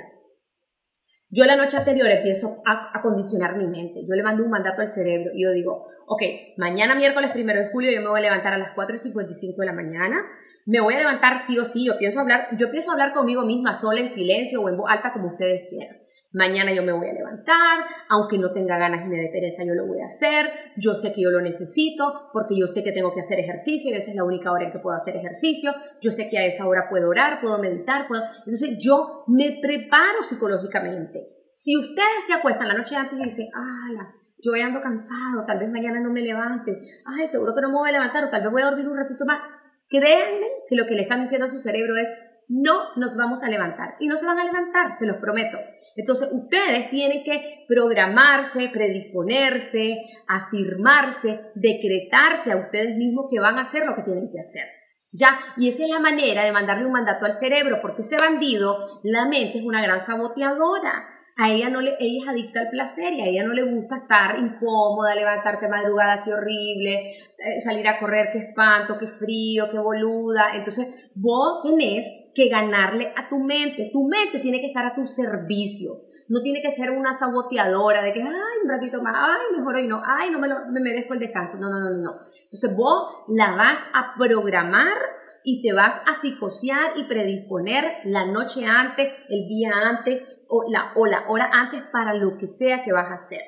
Yo 1.30 1.46
la 1.46 1.56
noche 1.56 1.78
anterior 1.78 2.10
empiezo 2.10 2.62
a, 2.66 2.90
a 2.96 3.00
condicionar 3.00 3.56
mi 3.56 3.66
mente. 3.66 4.04
Yo 4.06 4.14
le 4.14 4.22
mando 4.22 4.44
un 4.44 4.50
mandato 4.50 4.82
al 4.82 4.88
cerebro 4.88 5.30
y 5.34 5.44
yo 5.44 5.52
digo, 5.52 5.86
ok, 6.06 6.22
mañana 6.58 6.94
miércoles 6.94 7.30
primero 7.30 7.58
de 7.58 7.70
julio 7.70 7.90
yo 7.90 8.02
me 8.02 8.08
voy 8.08 8.20
a 8.20 8.24
levantar 8.24 8.52
a 8.52 8.58
las 8.58 8.72
4 8.72 8.94
y 8.94 8.98
55 8.98 9.58
de 9.58 9.66
la 9.66 9.72
mañana. 9.72 10.22
Me 10.66 10.80
voy 10.80 10.94
a 10.94 10.98
levantar 10.98 11.38
sí 11.38 11.58
o 11.58 11.64
sí, 11.64 11.86
yo 11.86 11.96
pienso 11.96 12.20
hablar, 12.20 12.48
yo 12.58 12.70
pienso 12.70 12.92
hablar 12.92 13.14
conmigo 13.14 13.42
misma 13.46 13.72
sola 13.72 14.00
en 14.00 14.08
silencio 14.08 14.60
o 14.60 14.68
en 14.68 14.76
voz 14.76 14.90
alta 14.90 15.14
como 15.14 15.28
ustedes 15.28 15.66
quieran. 15.68 15.96
Mañana 16.36 16.70
yo 16.74 16.82
me 16.82 16.92
voy 16.92 17.08
a 17.08 17.14
levantar, 17.14 17.86
aunque 18.10 18.36
no 18.36 18.52
tenga 18.52 18.76
ganas 18.76 19.06
y 19.06 19.08
me 19.08 19.16
dé 19.16 19.30
pereza, 19.32 19.64
yo 19.64 19.72
lo 19.72 19.86
voy 19.86 20.02
a 20.02 20.04
hacer. 20.04 20.50
Yo 20.76 20.94
sé 20.94 21.14
que 21.14 21.22
yo 21.22 21.30
lo 21.30 21.40
necesito 21.40 22.28
porque 22.30 22.54
yo 22.60 22.66
sé 22.66 22.84
que 22.84 22.92
tengo 22.92 23.10
que 23.10 23.20
hacer 23.20 23.40
ejercicio 23.40 23.90
y 23.90 23.94
esa 23.94 24.10
es 24.10 24.16
la 24.16 24.24
única 24.24 24.52
hora 24.52 24.66
en 24.66 24.70
que 24.70 24.78
puedo 24.78 24.94
hacer 24.94 25.16
ejercicio. 25.16 25.72
Yo 26.02 26.10
sé 26.10 26.28
que 26.28 26.36
a 26.36 26.44
esa 26.44 26.66
hora 26.66 26.90
puedo 26.90 27.08
orar, 27.08 27.40
puedo 27.40 27.56
meditar, 27.58 28.06
puedo... 28.06 28.22
Entonces 28.40 28.76
yo 28.78 29.24
me 29.28 29.60
preparo 29.62 30.22
psicológicamente. 30.22 31.48
Si 31.50 31.74
ustedes 31.74 32.26
se 32.26 32.34
acuestan 32.34 32.68
la 32.68 32.74
noche 32.74 32.96
antes 32.96 33.18
y 33.18 33.24
dicen, 33.24 33.46
¡ah! 33.54 34.12
Yo 34.38 34.52
voy 34.52 34.60
ando 34.60 34.82
cansado, 34.82 35.46
tal 35.46 35.58
vez 35.58 35.70
mañana 35.70 36.00
no 36.00 36.12
me 36.12 36.20
levante, 36.20 36.78
ay, 37.06 37.26
seguro 37.26 37.54
que 37.54 37.62
no 37.62 37.68
me 37.68 37.78
voy 37.78 37.88
a 37.88 37.92
levantar 37.92 38.22
o 38.24 38.28
tal 38.28 38.42
vez 38.42 38.52
voy 38.52 38.60
a 38.60 38.66
dormir 38.66 38.86
un 38.86 38.98
ratito 38.98 39.24
más. 39.24 39.40
Créanme 39.88 40.46
que 40.68 40.76
lo 40.76 40.84
que 40.84 40.96
le 40.96 41.02
están 41.02 41.20
diciendo 41.20 41.46
a 41.46 41.48
su 41.48 41.60
cerebro 41.60 41.96
es, 41.96 42.08
no 42.48 42.94
nos 42.96 43.16
vamos 43.16 43.42
a 43.42 43.48
levantar. 43.48 43.96
Y 44.00 44.06
no 44.06 44.16
se 44.16 44.26
van 44.26 44.38
a 44.38 44.44
levantar, 44.44 44.92
se 44.92 45.06
los 45.06 45.16
prometo. 45.16 45.58
Entonces 45.96 46.28
ustedes 46.32 46.90
tienen 46.90 47.24
que 47.24 47.64
programarse, 47.68 48.68
predisponerse, 48.68 49.98
afirmarse, 50.28 51.52
decretarse 51.54 52.52
a 52.52 52.56
ustedes 52.56 52.96
mismos 52.96 53.26
que 53.30 53.40
van 53.40 53.58
a 53.58 53.62
hacer 53.62 53.86
lo 53.86 53.94
que 53.94 54.02
tienen 54.02 54.28
que 54.30 54.40
hacer. 54.40 54.64
¿Ya? 55.12 55.38
Y 55.56 55.68
esa 55.68 55.84
es 55.84 55.90
la 55.90 56.00
manera 56.00 56.44
de 56.44 56.52
mandarle 56.52 56.84
un 56.84 56.92
mandato 56.92 57.24
al 57.24 57.32
cerebro, 57.32 57.78
porque 57.80 58.02
ese 58.02 58.18
bandido, 58.18 59.00
la 59.02 59.24
mente 59.24 59.58
es 59.58 59.64
una 59.64 59.82
gran 59.82 60.04
saboteadora 60.04 61.15
a 61.38 61.50
ella 61.50 61.68
no 61.68 61.82
le, 61.82 61.96
ella 62.00 62.22
es 62.22 62.28
adicta 62.28 62.60
al 62.60 62.70
placer 62.70 63.12
y 63.12 63.20
a 63.20 63.26
ella 63.26 63.44
no 63.44 63.52
le 63.52 63.62
gusta 63.62 63.96
estar 63.96 64.38
incómoda, 64.38 65.14
levantarte 65.14 65.68
madrugada, 65.68 66.22
qué 66.24 66.32
horrible, 66.32 67.12
eh, 67.36 67.60
salir 67.60 67.86
a 67.86 67.98
correr, 67.98 68.30
qué 68.32 68.38
espanto, 68.38 68.96
qué 68.98 69.06
frío, 69.06 69.68
qué 69.70 69.78
boluda. 69.78 70.54
Entonces, 70.54 71.10
vos 71.14 71.60
tenés 71.62 72.30
que 72.34 72.48
ganarle 72.48 73.12
a 73.14 73.28
tu 73.28 73.38
mente. 73.38 73.90
Tu 73.92 74.08
mente 74.08 74.38
tiene 74.38 74.60
que 74.60 74.68
estar 74.68 74.86
a 74.86 74.94
tu 74.94 75.04
servicio. 75.04 75.90
No 76.28 76.40
tiene 76.40 76.62
que 76.62 76.70
ser 76.70 76.90
una 76.90 77.12
saboteadora 77.12 78.02
de 78.02 78.14
que, 78.14 78.22
ay, 78.22 78.30
un 78.64 78.70
ratito 78.70 79.02
más, 79.02 79.14
ay, 79.16 79.56
mejor 79.58 79.76
hoy 79.76 79.86
no, 79.86 80.02
ay, 80.04 80.30
no 80.30 80.38
me, 80.38 80.48
me 80.48 80.80
merezco 80.80 81.12
el 81.12 81.20
descanso. 81.20 81.58
No, 81.58 81.68
no, 81.68 81.78
no, 81.78 81.90
no. 81.90 82.12
Entonces 82.44 82.74
vos 82.74 83.24
la 83.28 83.54
vas 83.54 83.78
a 83.92 84.14
programar 84.16 84.96
y 85.44 85.60
te 85.60 85.74
vas 85.74 86.00
a 86.06 86.14
psicosear 86.14 86.96
y 86.96 87.04
predisponer 87.04 87.98
la 88.04 88.24
noche 88.24 88.64
antes, 88.64 89.12
el 89.28 89.46
día 89.46 89.70
antes, 89.84 90.22
o 90.48 90.64
la, 90.68 90.92
hora 91.28 91.50
antes 91.52 91.82
para 91.92 92.14
lo 92.14 92.36
que 92.38 92.46
sea 92.46 92.82
que 92.82 92.92
vas 92.92 93.10
a 93.10 93.14
hacer. 93.14 93.42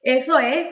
Eso 0.00 0.38
es 0.38 0.68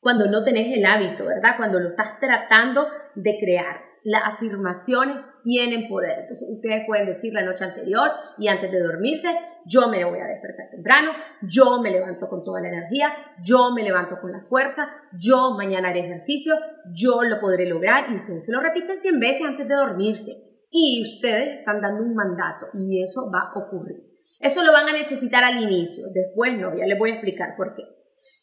cuando 0.00 0.26
no 0.26 0.44
tenés 0.44 0.76
el 0.76 0.84
hábito, 0.84 1.26
¿verdad? 1.26 1.56
Cuando 1.56 1.78
lo 1.78 1.90
estás 1.90 2.18
tratando 2.18 2.88
de 3.14 3.38
crear. 3.38 3.82
Las 4.02 4.22
afirmaciones 4.24 5.34
tienen 5.44 5.86
poder. 5.86 6.20
Entonces 6.20 6.48
ustedes 6.50 6.86
pueden 6.86 7.06
decir 7.06 7.34
la 7.34 7.42
noche 7.42 7.64
anterior 7.64 8.10
y 8.38 8.48
antes 8.48 8.72
de 8.72 8.80
dormirse, 8.80 9.28
yo 9.66 9.88
me 9.88 10.02
voy 10.04 10.18
a 10.20 10.26
despertar 10.26 10.70
temprano, 10.70 11.12
yo 11.42 11.82
me 11.82 11.90
levanto 11.90 12.26
con 12.28 12.42
toda 12.42 12.62
la 12.62 12.68
energía, 12.68 13.12
yo 13.44 13.72
me 13.74 13.82
levanto 13.82 14.18
con 14.18 14.32
la 14.32 14.40
fuerza, 14.40 14.88
yo 15.12 15.50
mañana 15.50 15.90
haré 15.90 16.00
ejercicio, 16.00 16.54
yo 16.94 17.22
lo 17.22 17.38
podré 17.40 17.68
lograr 17.68 18.10
y 18.10 18.16
ustedes 18.16 18.46
se 18.46 18.52
lo 18.52 18.60
repiten 18.60 18.96
100 18.96 19.20
veces 19.20 19.46
antes 19.46 19.68
de 19.68 19.74
dormirse. 19.74 20.32
Y 20.70 21.04
ustedes 21.14 21.58
están 21.58 21.80
dando 21.80 22.04
un 22.04 22.14
mandato 22.14 22.68
y 22.72 23.02
eso 23.02 23.30
va 23.30 23.50
a 23.52 23.58
ocurrir. 23.58 24.10
Eso 24.38 24.62
lo 24.62 24.72
van 24.72 24.88
a 24.88 24.92
necesitar 24.92 25.44
al 25.44 25.62
inicio, 25.62 26.04
después 26.14 26.56
no, 26.56 26.74
ya 26.76 26.86
les 26.86 26.98
voy 26.98 27.10
a 27.10 27.14
explicar 27.14 27.56
por 27.56 27.74
qué. 27.74 27.82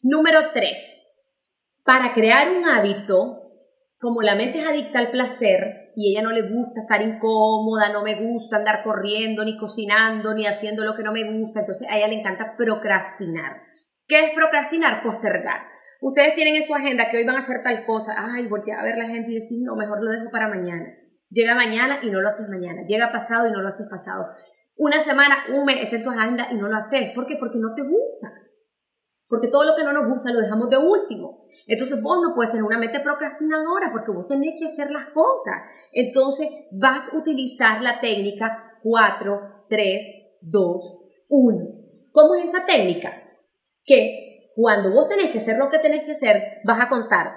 Número 0.02 0.52
tres, 0.52 1.02
para 1.84 2.12
crear 2.12 2.50
un 2.50 2.64
hábito, 2.64 3.48
como 3.98 4.22
la 4.22 4.36
mente 4.36 4.60
es 4.60 4.66
adicta 4.66 5.00
al 5.00 5.10
placer 5.10 5.90
y 5.96 6.12
ella 6.12 6.22
no 6.22 6.30
le 6.30 6.42
gusta 6.42 6.80
estar 6.80 7.02
incómoda, 7.02 7.92
no 7.92 8.02
me 8.02 8.14
gusta 8.14 8.58
andar 8.58 8.84
corriendo, 8.84 9.44
ni 9.44 9.56
cocinando, 9.56 10.34
ni 10.34 10.46
haciendo 10.46 10.84
lo 10.84 10.94
que 10.94 11.02
no 11.02 11.12
me 11.12 11.24
gusta, 11.24 11.60
entonces 11.60 11.88
a 11.90 11.96
ella 11.96 12.06
le 12.06 12.20
encanta 12.20 12.56
procrastinar. 12.56 13.62
¿Qué 14.06 14.26
es 14.26 14.30
procrastinar? 14.34 15.02
Postergar. 15.02 15.62
Ustedes 16.00 16.34
tienen 16.34 16.54
en 16.54 16.62
su 16.62 16.74
agenda 16.74 17.10
que 17.10 17.16
hoy 17.16 17.26
van 17.26 17.34
a 17.34 17.40
hacer 17.40 17.62
tal 17.64 17.84
cosa, 17.84 18.14
ay, 18.16 18.46
voltea 18.46 18.78
a 18.78 18.84
ver 18.84 18.96
la 18.96 19.08
gente 19.08 19.32
y 19.32 19.34
decir, 19.34 19.58
no, 19.64 19.74
mejor 19.74 20.00
lo 20.00 20.12
dejo 20.12 20.30
para 20.30 20.46
mañana. 20.46 20.86
Llega 21.30 21.56
mañana 21.56 21.98
y 22.02 22.10
no 22.10 22.20
lo 22.20 22.28
haces 22.28 22.48
mañana. 22.48 22.82
Llega 22.86 23.10
pasado 23.10 23.48
y 23.48 23.50
no 23.50 23.60
lo 23.60 23.68
haces 23.68 23.88
pasado 23.90 24.28
una 24.78 25.00
semana, 25.00 25.36
un 25.52 25.64
mes, 25.64 25.82
está 25.82 25.96
en 25.96 26.02
tu 26.04 26.10
agenda 26.10 26.48
y 26.50 26.54
no 26.54 26.68
lo 26.68 26.76
haces. 26.76 27.10
¿Por 27.14 27.26
qué? 27.26 27.36
Porque 27.36 27.58
no 27.58 27.74
te 27.74 27.82
gusta. 27.82 28.32
Porque 29.28 29.48
todo 29.48 29.64
lo 29.64 29.74
que 29.76 29.82
no 29.82 29.92
nos 29.92 30.08
gusta 30.08 30.32
lo 30.32 30.40
dejamos 30.40 30.70
de 30.70 30.78
último. 30.78 31.44
Entonces 31.66 32.00
vos 32.02 32.18
no 32.22 32.34
puedes 32.34 32.50
tener 32.50 32.64
una 32.64 32.78
mente 32.78 33.00
procrastinadora 33.00 33.90
porque 33.92 34.12
vos 34.12 34.26
tenés 34.26 34.54
que 34.58 34.66
hacer 34.66 34.90
las 34.90 35.06
cosas. 35.06 35.62
Entonces 35.92 36.48
vas 36.72 37.12
a 37.12 37.16
utilizar 37.16 37.82
la 37.82 38.00
técnica 38.00 38.78
4, 38.82 39.66
3, 39.68 40.04
2, 40.40 40.98
1. 41.28 41.58
¿Cómo 42.12 42.34
es 42.36 42.44
esa 42.44 42.64
técnica? 42.64 43.12
Que 43.84 44.52
cuando 44.54 44.92
vos 44.92 45.08
tenés 45.08 45.30
que 45.30 45.38
hacer 45.38 45.58
lo 45.58 45.68
que 45.68 45.78
tenés 45.78 46.04
que 46.04 46.12
hacer, 46.12 46.60
vas 46.64 46.80
a 46.80 46.88
contar. 46.88 47.32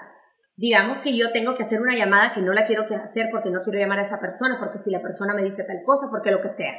Digamos 0.56 1.00
que 1.00 1.18
yo 1.18 1.32
tengo 1.32 1.56
que 1.56 1.64
hacer 1.64 1.82
una 1.82 1.96
llamada 1.96 2.34
que 2.34 2.42
no 2.42 2.54
la 2.54 2.66
quiero 2.66 2.86
hacer 3.04 3.30
porque 3.32 3.50
no 3.50 3.62
quiero 3.62 3.80
llamar 3.80 4.00
a 4.00 4.04
esa 4.04 4.20
persona, 4.20 4.58
porque 4.60 4.78
si 4.78 4.92
la 4.92 5.02
persona 5.02 5.34
me 5.34 5.44
dice 5.44 5.64
tal 5.64 5.82
cosa, 5.84 6.08
porque 6.12 6.30
lo 6.30 6.40
que 6.40 6.50
sea. 6.50 6.74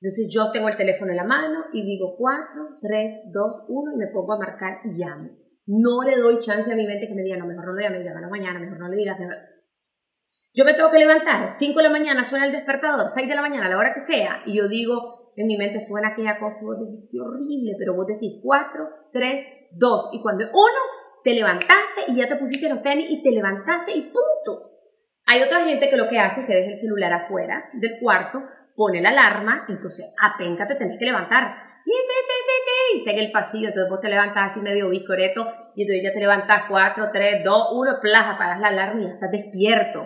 Entonces 0.00 0.28
yo 0.32 0.50
tengo 0.50 0.68
el 0.68 0.76
teléfono 0.76 1.10
en 1.10 1.18
la 1.18 1.24
mano 1.24 1.64
y 1.74 1.84
digo 1.84 2.16
4, 2.16 2.78
3, 2.80 3.30
2, 3.34 3.64
1 3.68 3.92
y 3.92 3.96
me 3.96 4.06
pongo 4.06 4.32
a 4.32 4.38
marcar 4.38 4.78
y 4.84 4.98
llamo. 4.98 5.28
No 5.66 6.02
le 6.02 6.16
doy 6.16 6.38
chance 6.38 6.72
a 6.72 6.76
mi 6.76 6.86
mente 6.86 7.06
que 7.06 7.14
me 7.14 7.22
diga, 7.22 7.36
no, 7.36 7.46
mejor 7.46 7.66
no 7.66 7.74
le 7.74 7.82
llame, 7.82 8.02
llámalo 8.02 8.30
mañana, 8.30 8.58
mejor 8.58 8.78
no 8.78 8.88
le 8.88 8.96
digas. 8.96 9.18
Yo 10.54 10.64
me 10.64 10.72
tengo 10.72 10.90
que 10.90 10.98
levantar, 10.98 11.48
5 11.48 11.76
de 11.76 11.82
la 11.82 11.90
mañana 11.90 12.24
suena 12.24 12.46
el 12.46 12.52
despertador, 12.52 13.08
6 13.08 13.28
de 13.28 13.34
la 13.34 13.42
mañana, 13.42 13.66
a 13.66 13.68
la 13.68 13.78
hora 13.78 13.92
que 13.92 14.00
sea, 14.00 14.42
y 14.46 14.56
yo 14.56 14.68
digo, 14.68 15.32
en 15.36 15.46
mi 15.46 15.56
mente 15.56 15.78
suena 15.78 16.08
aquella 16.08 16.40
cosa 16.40 16.58
y 16.62 16.66
vos 16.66 16.78
decís, 16.78 17.10
qué 17.12 17.20
horrible, 17.20 17.76
pero 17.78 17.94
vos 17.94 18.06
decís 18.06 18.40
4, 18.42 18.88
3, 19.12 19.46
2, 19.72 20.10
y 20.14 20.22
cuando 20.22 20.46
uno, 20.46 20.80
te 21.22 21.34
levantaste 21.34 22.04
y 22.08 22.16
ya 22.16 22.26
te 22.26 22.36
pusiste 22.36 22.68
los 22.68 22.82
tenis 22.82 23.06
y 23.10 23.22
te 23.22 23.30
levantaste 23.30 23.92
y 23.92 24.02
punto. 24.02 24.70
Hay 25.26 25.42
otra 25.42 25.64
gente 25.64 25.88
que 25.88 25.96
lo 25.96 26.08
que 26.08 26.18
hace 26.18 26.40
es 26.40 26.46
que 26.46 26.54
deja 26.54 26.70
el 26.70 26.74
celular 26.74 27.12
afuera 27.12 27.70
del 27.74 28.00
cuarto 28.00 28.42
pone 28.80 29.02
la 29.02 29.10
alarma, 29.10 29.66
entonces 29.68 30.06
apenca 30.18 30.64
te 30.64 30.74
tenés 30.74 30.98
que 30.98 31.04
levantar. 31.04 31.54
Y 31.84 31.92
está 32.96 33.10
en 33.10 33.18
el 33.18 33.30
pasillo, 33.30 33.68
entonces 33.68 33.90
vos 33.90 34.00
te 34.00 34.08
levantás 34.08 34.52
así 34.52 34.60
medio 34.60 34.88
biscoreto 34.88 35.46
y 35.76 35.82
entonces 35.82 36.02
ya 36.02 36.14
te 36.14 36.20
levantás 36.20 36.62
4, 36.66 37.10
3, 37.12 37.44
2, 37.44 37.68
1, 37.72 37.92
plaza, 38.00 38.38
paras 38.38 38.58
la 38.58 38.68
alarma 38.68 39.00
y 39.02 39.04
ya 39.04 39.10
estás 39.10 39.30
despierto. 39.30 40.00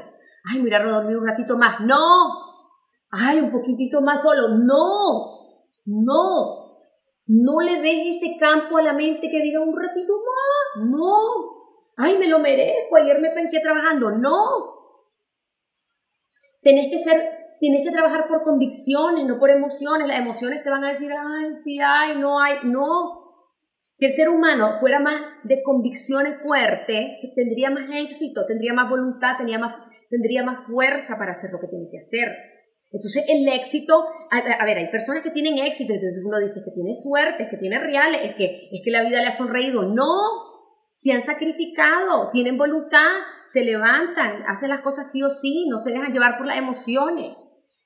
Ay, 0.50 0.60
mira, 0.60 0.82
dormir 0.82 1.16
un 1.16 1.26
ratito 1.26 1.56
más. 1.56 1.80
No. 1.82 2.32
Ay, 3.12 3.38
un 3.38 3.52
poquitito 3.52 4.00
más 4.00 4.20
solo. 4.20 4.48
No. 4.48 5.34
No, 5.86 6.80
no 7.26 7.60
le 7.60 7.80
dejes 7.80 8.16
ese 8.16 8.36
campo 8.40 8.78
a 8.78 8.82
la 8.82 8.92
mente 8.92 9.30
que 9.30 9.40
diga 9.40 9.60
un 9.60 9.78
ratito 9.80 10.14
más. 10.14 10.88
No. 10.88 11.14
Ay, 11.96 12.18
me 12.18 12.26
lo 12.26 12.40
merezco. 12.40 12.96
Ayer 12.96 13.20
me 13.20 13.30
penqué 13.30 13.60
trabajando. 13.60 14.10
No. 14.10 14.74
Tenés 16.60 16.90
que 16.90 16.98
ser, 16.98 17.43
tienes 17.64 17.82
que 17.82 17.92
trabajar 17.92 18.28
por 18.28 18.42
convicciones, 18.42 19.24
no 19.24 19.38
por 19.38 19.48
emociones. 19.48 20.06
Las 20.06 20.18
emociones 20.18 20.62
te 20.62 20.68
van 20.68 20.84
a 20.84 20.88
decir, 20.88 21.10
ay, 21.18 21.54
sí 21.54 21.80
hay, 21.80 22.14
no 22.18 22.38
hay. 22.38 22.56
No. 22.64 23.22
Si 23.94 24.04
el 24.04 24.12
ser 24.12 24.28
humano 24.28 24.74
fuera 24.78 25.00
más 25.00 25.16
de 25.44 25.62
convicciones 25.62 26.42
fuertes, 26.42 27.32
tendría 27.34 27.70
más 27.70 27.88
éxito, 27.90 28.44
tendría 28.44 28.74
más 28.74 28.90
voluntad, 28.90 29.38
tendría 29.38 29.58
más, 30.44 30.66
fuerza 30.66 31.16
para 31.16 31.30
hacer 31.30 31.52
lo 31.52 31.58
que 31.58 31.68
tiene 31.68 31.88
que 31.90 31.96
hacer. 31.96 32.36
Entonces 32.92 33.24
el 33.28 33.48
éxito, 33.48 34.04
a, 34.30 34.64
ver, 34.66 34.76
hay 34.76 34.88
personas 34.88 35.22
que 35.22 35.30
tienen 35.30 35.56
éxito, 35.56 35.94
entonces 35.94 36.22
uno 36.22 36.38
dice 36.38 36.60
que 36.62 36.70
tiene 36.70 36.92
suerte, 36.92 37.44
es 37.44 37.48
que 37.48 37.56
tiene 37.56 37.78
reales, 37.78 38.20
es 38.24 38.34
que, 38.34 38.68
es 38.70 38.82
que 38.84 38.90
la 38.90 39.02
vida 39.02 39.22
le 39.22 39.28
ha 39.28 39.32
sonreído. 39.32 39.84
No, 39.84 40.10
se 40.90 41.12
han 41.12 41.22
sacrificado, 41.22 42.28
tienen 42.30 42.58
voluntad, 42.58 43.08
se 43.46 43.64
levantan, 43.64 44.42
hacen 44.48 44.68
las 44.68 44.82
cosas 44.82 45.10
sí 45.10 45.22
o 45.22 45.30
sí, 45.30 45.66
no 45.70 45.78
se 45.78 45.92
dejan 45.92 46.12
llevar 46.12 46.36
por 46.36 46.46
las 46.46 46.58
emociones. 46.58 47.34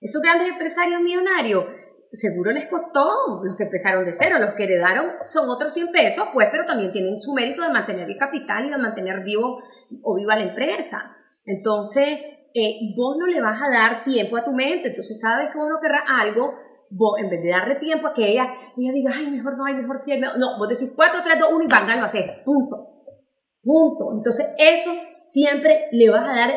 Esos 0.00 0.22
grandes 0.22 0.48
empresarios 0.48 1.00
millonarios 1.00 1.64
seguro 2.12 2.52
les 2.52 2.66
costó, 2.66 3.42
los 3.42 3.56
que 3.56 3.64
empezaron 3.64 4.04
de 4.04 4.12
cero, 4.12 4.38
los 4.38 4.54
que 4.54 4.64
heredaron 4.64 5.06
son 5.26 5.48
otros 5.48 5.72
100 5.72 5.92
pesos, 5.92 6.28
pues, 6.32 6.48
pero 6.50 6.64
también 6.64 6.92
tienen 6.92 7.16
su 7.16 7.32
mérito 7.34 7.62
de 7.62 7.68
mantener 7.68 8.08
el 8.08 8.16
capital 8.16 8.64
y 8.64 8.70
de 8.70 8.78
mantener 8.78 9.22
vivo 9.22 9.60
o 10.02 10.14
viva 10.14 10.36
la 10.36 10.44
empresa. 10.44 11.16
Entonces, 11.44 12.18
eh, 12.54 12.78
vos 12.96 13.16
no 13.18 13.26
le 13.26 13.40
vas 13.40 13.60
a 13.60 13.70
dar 13.70 14.04
tiempo 14.04 14.36
a 14.36 14.44
tu 14.44 14.52
mente, 14.52 14.88
entonces 14.88 15.18
cada 15.20 15.38
vez 15.38 15.50
que 15.50 15.58
vos 15.58 15.68
no 15.68 15.80
querrás 15.80 16.04
algo, 16.06 16.54
vos 16.90 17.20
en 17.20 17.28
vez 17.28 17.42
de 17.42 17.50
darle 17.50 17.74
tiempo 17.76 18.06
a 18.06 18.14
que 18.14 18.26
ella, 18.30 18.54
ella 18.76 18.92
diga, 18.92 19.12
ay, 19.14 19.26
mejor 19.26 19.56
no, 19.58 19.66
hay 19.66 19.74
mejor 19.74 19.98
sí, 19.98 20.18
no, 20.18 20.58
vos 20.58 20.68
decís 20.68 20.92
4, 20.96 21.20
3, 21.22 21.38
2, 21.38 21.48
1 21.52 21.64
y 21.64 21.68
van, 21.68 21.98
lo 21.98 22.04
haces, 22.06 22.30
punto. 22.44 22.94
Punto. 23.62 24.12
Entonces, 24.14 24.46
eso 24.58 24.90
siempre 25.20 25.88
le 25.92 26.08
vas 26.08 26.26
a 26.26 26.34
dar, 26.34 26.50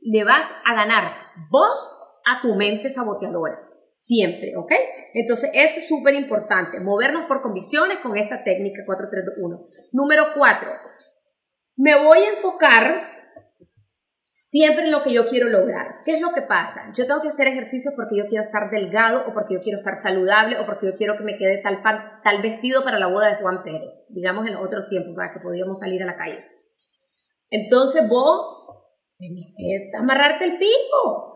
le 0.00 0.24
vas 0.24 0.44
a 0.64 0.74
ganar 0.74 1.12
vos 1.50 1.97
a 2.30 2.40
tu 2.42 2.54
mente 2.54 2.90
saboteadora 2.90 3.68
siempre, 3.92 4.56
¿ok? 4.56 4.72
Entonces, 5.14 5.50
eso 5.52 5.78
es 5.78 5.88
súper 5.88 6.14
importante, 6.14 6.78
movernos 6.78 7.26
por 7.26 7.42
convicciones 7.42 7.98
con 7.98 8.16
esta 8.16 8.44
técnica 8.44 8.82
431. 8.86 9.66
Número 9.90 10.26
4, 10.36 10.70
me 11.76 11.98
voy 11.98 12.18
a 12.18 12.30
enfocar 12.30 13.18
siempre 14.38 14.84
en 14.84 14.92
lo 14.92 15.02
que 15.02 15.12
yo 15.12 15.26
quiero 15.26 15.48
lograr. 15.48 16.02
¿Qué 16.04 16.14
es 16.14 16.20
lo 16.20 16.32
que 16.32 16.42
pasa? 16.42 16.92
Yo 16.94 17.06
tengo 17.06 17.20
que 17.20 17.28
hacer 17.28 17.48
ejercicio 17.48 17.90
porque 17.96 18.16
yo 18.16 18.26
quiero 18.26 18.44
estar 18.44 18.70
delgado 18.70 19.24
o 19.28 19.34
porque 19.34 19.54
yo 19.54 19.60
quiero 19.62 19.78
estar 19.78 19.96
saludable 19.96 20.58
o 20.58 20.64
porque 20.64 20.86
yo 20.86 20.94
quiero 20.94 21.16
que 21.16 21.24
me 21.24 21.36
quede 21.36 21.58
tal, 21.58 21.82
tal 21.82 22.40
vestido 22.40 22.82
para 22.82 22.98
la 22.98 23.08
boda 23.08 23.28
de 23.28 23.42
Juan 23.42 23.62
Pérez, 23.62 24.06
digamos 24.08 24.46
en 24.46 24.56
otros 24.56 24.88
tiempos, 24.88 25.14
para 25.16 25.32
que 25.32 25.40
podíamos 25.40 25.80
salir 25.80 26.02
a 26.02 26.06
la 26.06 26.16
calle. 26.16 26.38
Entonces 27.50 28.08
vos 28.08 28.86
tenés 29.18 29.54
que 29.56 29.90
amarrarte 29.98 30.44
el 30.44 30.58
pico. 30.58 31.27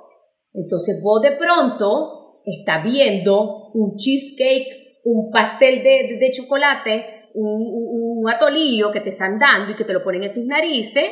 Entonces 0.54 1.00
vos 1.02 1.20
de 1.22 1.32
pronto 1.32 2.42
está 2.44 2.82
viendo 2.82 3.70
un 3.74 3.96
cheesecake, 3.96 5.00
un 5.04 5.30
pastel 5.30 5.82
de, 5.82 6.18
de, 6.20 6.30
chocolate, 6.32 7.30
un, 7.34 8.22
un, 8.24 8.28
atolillo 8.28 8.92
que 8.92 9.00
te 9.00 9.10
están 9.10 9.38
dando 9.38 9.72
y 9.72 9.76
que 9.76 9.84
te 9.84 9.92
lo 9.92 10.02
ponen 10.02 10.24
en 10.24 10.34
tus 10.34 10.44
narices, 10.44 11.10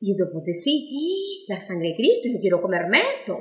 y 0.00 0.14
después 0.14 0.44
decís, 0.44 0.90
¡Ah! 1.48 1.54
la 1.54 1.60
sangre 1.60 1.88
de 1.88 1.96
Cristo, 1.96 2.28
yo 2.32 2.40
quiero 2.40 2.60
comerme 2.60 3.00
esto. 3.18 3.38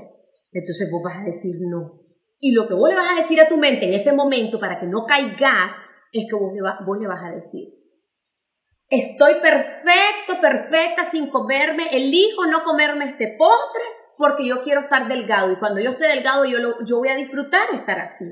Entonces 0.52 0.90
vos 0.92 1.02
vas 1.04 1.18
a 1.18 1.26
decir 1.26 1.56
no. 1.60 2.02
Y 2.40 2.52
lo 2.52 2.68
que 2.68 2.74
vos 2.74 2.90
le 2.90 2.96
vas 2.96 3.14
a 3.14 3.16
decir 3.16 3.40
a 3.42 3.48
tu 3.48 3.58
mente 3.58 3.86
en 3.86 3.94
ese 3.94 4.14
momento 4.14 4.60
para 4.60 4.80
que 4.80 4.88
no 4.88 5.06
caigas 5.06 5.72
es 6.12 6.26
que 6.30 6.36
vos 6.36 6.52
le, 6.54 6.62
vos 6.86 7.00
le 7.00 7.08
vas 7.08 7.24
a 7.24 7.36
decir, 7.36 7.68
estoy 8.90 9.34
perfecto, 9.42 10.42
perfecta 10.42 11.04
sin 11.04 11.28
comerme, 11.28 11.88
elijo 11.92 12.46
no 12.48 12.64
comerme 12.64 13.06
este 13.06 13.36
postre 13.38 13.84
porque 14.18 14.46
yo 14.46 14.62
quiero 14.62 14.82
estar 14.82 15.08
delgado 15.08 15.52
y 15.52 15.58
cuando 15.58 15.82
yo 15.82 15.92
esté 15.92 16.08
delgado 16.08 16.46
yo, 16.46 16.58
yo 16.86 16.98
voy 16.98 17.10
a 17.10 17.16
disfrutar 17.16 17.68
estar 17.74 18.00
así. 18.00 18.26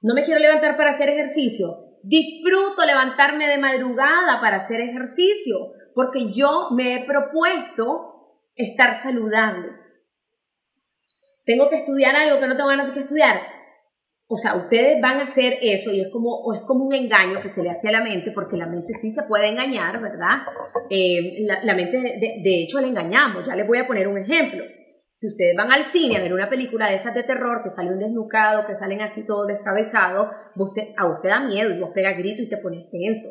No 0.00 0.14
me 0.14 0.22
quiero 0.22 0.40
levantar 0.40 0.76
para 0.76 0.90
hacer 0.90 1.08
ejercicio. 1.08 1.68
Disfruto 2.02 2.84
levantarme 2.84 3.48
de 3.48 3.58
madrugada 3.58 4.40
para 4.40 4.56
hacer 4.56 4.80
ejercicio 4.80 5.56
porque 5.94 6.30
yo 6.30 6.68
me 6.72 6.94
he 6.94 7.04
propuesto 7.06 8.42
estar 8.54 8.94
saludable. 8.94 9.72
Tengo 11.44 11.70
que 11.70 11.76
estudiar 11.76 12.14
algo 12.14 12.38
que 12.38 12.46
no 12.46 12.56
tengo 12.56 12.68
ganas 12.68 12.94
de 12.94 13.00
estudiar. 13.00 13.55
O 14.28 14.36
sea, 14.36 14.56
ustedes 14.56 15.00
van 15.00 15.18
a 15.18 15.22
hacer 15.22 15.58
eso 15.62 15.92
y 15.92 16.00
es 16.00 16.08
como, 16.08 16.52
es 16.52 16.60
como 16.62 16.84
un 16.84 16.94
engaño 16.94 17.40
que 17.40 17.48
se 17.48 17.62
le 17.62 17.70
hace 17.70 17.88
a 17.88 17.92
la 17.92 18.02
mente, 18.02 18.32
porque 18.32 18.56
la 18.56 18.66
mente 18.66 18.92
sí 18.92 19.10
se 19.10 19.22
puede 19.22 19.48
engañar, 19.48 20.00
¿verdad? 20.00 20.38
Eh, 20.90 21.44
la, 21.62 21.74
mente, 21.74 21.98
de, 21.98 22.62
hecho, 22.62 22.80
la 22.80 22.88
engañamos. 22.88 23.46
Ya 23.46 23.54
les 23.54 23.66
voy 23.66 23.78
a 23.78 23.86
poner 23.86 24.08
un 24.08 24.18
ejemplo. 24.18 24.64
Si 25.12 25.28
ustedes 25.28 25.56
van 25.56 25.72
al 25.72 25.84
cine 25.84 26.16
a 26.16 26.20
ver 26.20 26.34
una 26.34 26.50
película 26.50 26.88
de 26.88 26.96
esas 26.96 27.14
de 27.14 27.22
terror, 27.22 27.62
que 27.62 27.70
sale 27.70 27.90
un 27.90 28.00
desnucado, 28.00 28.66
que 28.66 28.74
salen 28.74 29.00
así 29.00 29.24
todos 29.24 29.46
descabezados, 29.46 30.26
a 30.26 31.06
usted 31.06 31.28
da 31.28 31.40
miedo 31.40 31.70
y 31.70 31.78
vos 31.78 31.90
pega 31.94 32.12
grito 32.12 32.42
y 32.42 32.48
te 32.48 32.58
pones 32.58 32.90
tenso. 32.90 33.28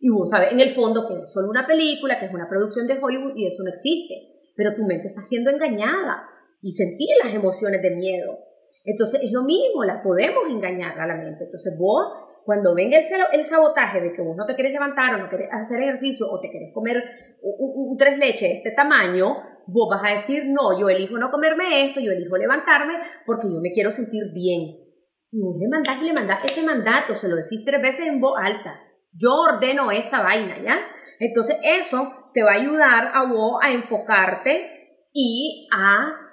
Y 0.00 0.10
vos 0.10 0.28
sabes 0.28 0.52
en 0.52 0.60
el 0.60 0.68
fondo 0.68 1.06
que 1.06 1.14
es 1.14 1.32
solo 1.32 1.48
una 1.48 1.66
película, 1.66 2.18
que 2.18 2.26
es 2.26 2.34
una 2.34 2.48
producción 2.48 2.86
de 2.88 2.98
Hollywood 3.00 3.36
y 3.36 3.46
eso 3.46 3.62
no 3.62 3.70
existe. 3.70 4.14
Pero 4.56 4.74
tu 4.74 4.84
mente 4.84 5.08
está 5.08 5.22
siendo 5.22 5.50
engañada 5.50 6.28
y 6.60 6.72
sentir 6.72 7.08
las 7.22 7.32
emociones 7.32 7.80
de 7.80 7.94
miedo. 7.94 8.36
Entonces 8.84 9.22
es 9.22 9.32
lo 9.32 9.42
mismo, 9.42 9.82
la 9.84 10.02
podemos 10.02 10.46
engañar 10.48 11.00
a 11.00 11.06
la 11.06 11.16
mente. 11.16 11.44
Entonces 11.44 11.76
vos, 11.78 12.04
cuando 12.44 12.74
venga 12.74 12.98
el, 12.98 13.04
el 13.32 13.44
sabotaje 13.44 14.00
de 14.00 14.12
que 14.12 14.22
vos 14.22 14.36
no 14.36 14.44
te 14.44 14.54
quieres 14.54 14.72
levantar 14.72 15.14
o 15.14 15.18
no 15.18 15.28
quieres 15.28 15.48
hacer 15.50 15.80
ejercicio 15.80 16.26
o 16.30 16.38
te 16.38 16.50
quieres 16.50 16.70
comer 16.74 17.02
un, 17.42 17.96
tres 17.96 18.18
leches 18.18 18.48
de 18.48 18.56
este 18.56 18.70
tamaño, 18.72 19.36
vos 19.66 19.88
vas 19.90 20.02
a 20.04 20.12
decir, 20.12 20.44
no, 20.48 20.78
yo 20.78 20.90
elijo 20.90 21.16
no 21.16 21.30
comerme 21.30 21.86
esto, 21.86 22.00
yo 22.00 22.12
elijo 22.12 22.36
levantarme 22.36 22.94
porque 23.24 23.48
yo 23.48 23.60
me 23.60 23.72
quiero 23.72 23.90
sentir 23.90 24.32
bien. 24.34 24.84
Y 25.30 25.40
vos 25.40 25.56
le 25.58 25.68
mandás 25.68 26.00
y 26.00 26.04
le 26.04 26.12
mandás 26.12 26.44
ese 26.44 26.62
mandato, 26.62 27.14
se 27.14 27.28
lo 27.28 27.36
decís 27.36 27.64
tres 27.64 27.80
veces 27.80 28.06
en 28.06 28.20
voz 28.20 28.38
alta. 28.38 28.78
Yo 29.12 29.34
ordeno 29.34 29.90
esta 29.90 30.22
vaina, 30.22 30.62
¿ya? 30.62 30.78
Entonces 31.18 31.56
eso 31.62 32.30
te 32.34 32.42
va 32.42 32.52
a 32.52 32.60
ayudar 32.60 33.10
a 33.14 33.24
vos 33.24 33.58
a 33.62 33.72
enfocarte 33.72 35.08
y 35.12 35.68
a 35.72 36.23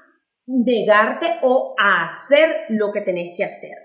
negarte 0.45 1.39
o 1.41 1.75
a 1.79 2.05
hacer 2.05 2.65
lo 2.69 2.91
que 2.91 3.01
tenés 3.01 3.36
que 3.38 3.43
hacer. 3.43 3.77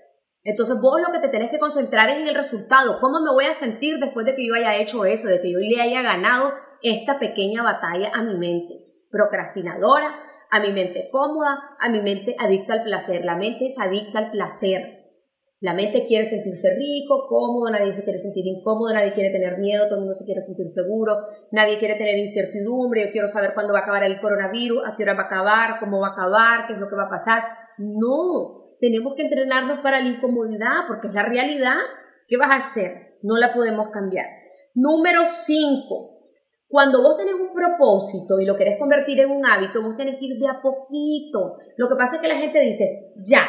Entonces 0.43 0.81
vos 0.81 1.01
lo 1.05 1.13
que 1.13 1.19
te 1.19 1.29
tenés 1.29 1.51
que 1.51 1.59
concentrar 1.59 2.09
es 2.09 2.19
en 2.19 2.29
el 2.29 2.35
resultado. 2.35 3.01
¿Cómo 3.01 3.21
me 3.21 3.33
voy 3.33 3.47
a 3.47 3.55
sentir 3.55 3.99
después 3.99 4.25
de 4.27 4.35
que 4.35 4.47
yo 4.47 4.55
haya 4.55 4.77
hecho 4.77 5.05
eso, 5.05 5.27
de 5.27 5.41
que 5.41 5.51
yo 5.51 5.59
le 5.59 5.81
haya 5.81 6.03
ganado 6.03 6.53
esta 6.83 7.19
pequeña 7.19 7.65
batalla 7.65 8.13
a 8.15 8.23
mi 8.23 8.37
mente? 8.39 8.75
Procrastinadora, 9.11 10.21
a 10.51 10.61
mi 10.61 10.73
mente 10.73 11.09
cómoda, 11.11 11.77
a 11.81 11.89
mi 11.89 12.01
mente 12.01 12.37
adicta 12.39 12.75
al 12.75 12.85
placer. 12.85 13.25
La 13.25 13.35
mente 13.35 13.67
es 13.67 13.79
adicta 13.79 14.21
al 14.21 14.31
placer. 14.31 14.96
La 15.67 15.75
mente 15.75 16.05
quiere 16.05 16.25
sentirse 16.25 16.77
rico, 16.77 17.27
cómodo, 17.29 17.69
nadie 17.69 17.93
se 17.93 18.05
quiere 18.05 18.21
sentir 18.21 18.47
incómodo, 18.47 18.95
nadie 18.95 19.13
quiere 19.13 19.31
tener 19.31 19.59
miedo, 19.59 19.87
todo 19.87 19.97
el 19.97 20.03
mundo 20.03 20.15
se 20.15 20.25
quiere 20.25 20.41
sentir 20.41 20.69
seguro, 20.69 21.17
nadie 21.51 21.77
quiere 21.77 21.97
tener 21.97 22.17
incertidumbre, 22.19 23.05
yo 23.05 23.11
quiero 23.11 23.27
saber 23.27 23.53
cuándo 23.53 23.73
va 23.73 23.81
a 23.81 23.83
acabar 23.83 24.05
el 24.05 24.21
coronavirus, 24.21 24.85
a 24.87 24.95
qué 24.97 25.03
hora 25.03 25.15
va 25.15 25.23
a 25.23 25.27
acabar, 25.27 25.81
cómo 25.81 25.99
va 25.99 26.11
a 26.11 26.13
acabar, 26.13 26.67
qué 26.69 26.75
es 26.75 26.79
lo 26.79 26.89
que 26.89 26.95
va 26.95 27.07
a 27.07 27.11
pasar. 27.11 27.43
No, 27.79 28.77
tenemos 28.81 29.17
que 29.17 29.23
entrenarnos 29.23 29.81
para 29.81 29.99
la 29.99 30.07
incomodidad 30.07 30.87
porque 30.87 31.09
es 31.09 31.15
la 31.15 31.25
realidad. 31.25 31.79
¿Qué 32.29 32.37
vas 32.37 32.53
a 32.53 32.65
hacer? 32.65 33.17
No 33.23 33.37
la 33.37 33.53
podemos 33.53 33.89
cambiar. 33.91 34.27
Número 34.73 35.23
5. 35.27 36.13
Cuando 36.69 37.03
vos 37.03 37.17
tenés 37.17 37.35
un 37.35 37.53
propósito 37.53 38.39
y 38.39 38.47
lo 38.47 38.57
querés 38.57 38.79
convertir 38.79 39.19
en 39.19 39.33
un 39.33 39.45
hábito, 39.45 39.83
vos 39.83 39.97
tenés 39.97 40.15
que 40.15 40.27
ir 40.27 40.39
de 40.39 40.47
a 40.47 40.63
poquito. 40.63 41.57
Lo 41.77 41.89
que 41.89 41.97
pasa 41.97 42.17
es 42.17 42.23
que 42.23 42.29
la 42.29 42.37
gente 42.37 42.61
dice, 42.61 43.15
ya, 43.17 43.43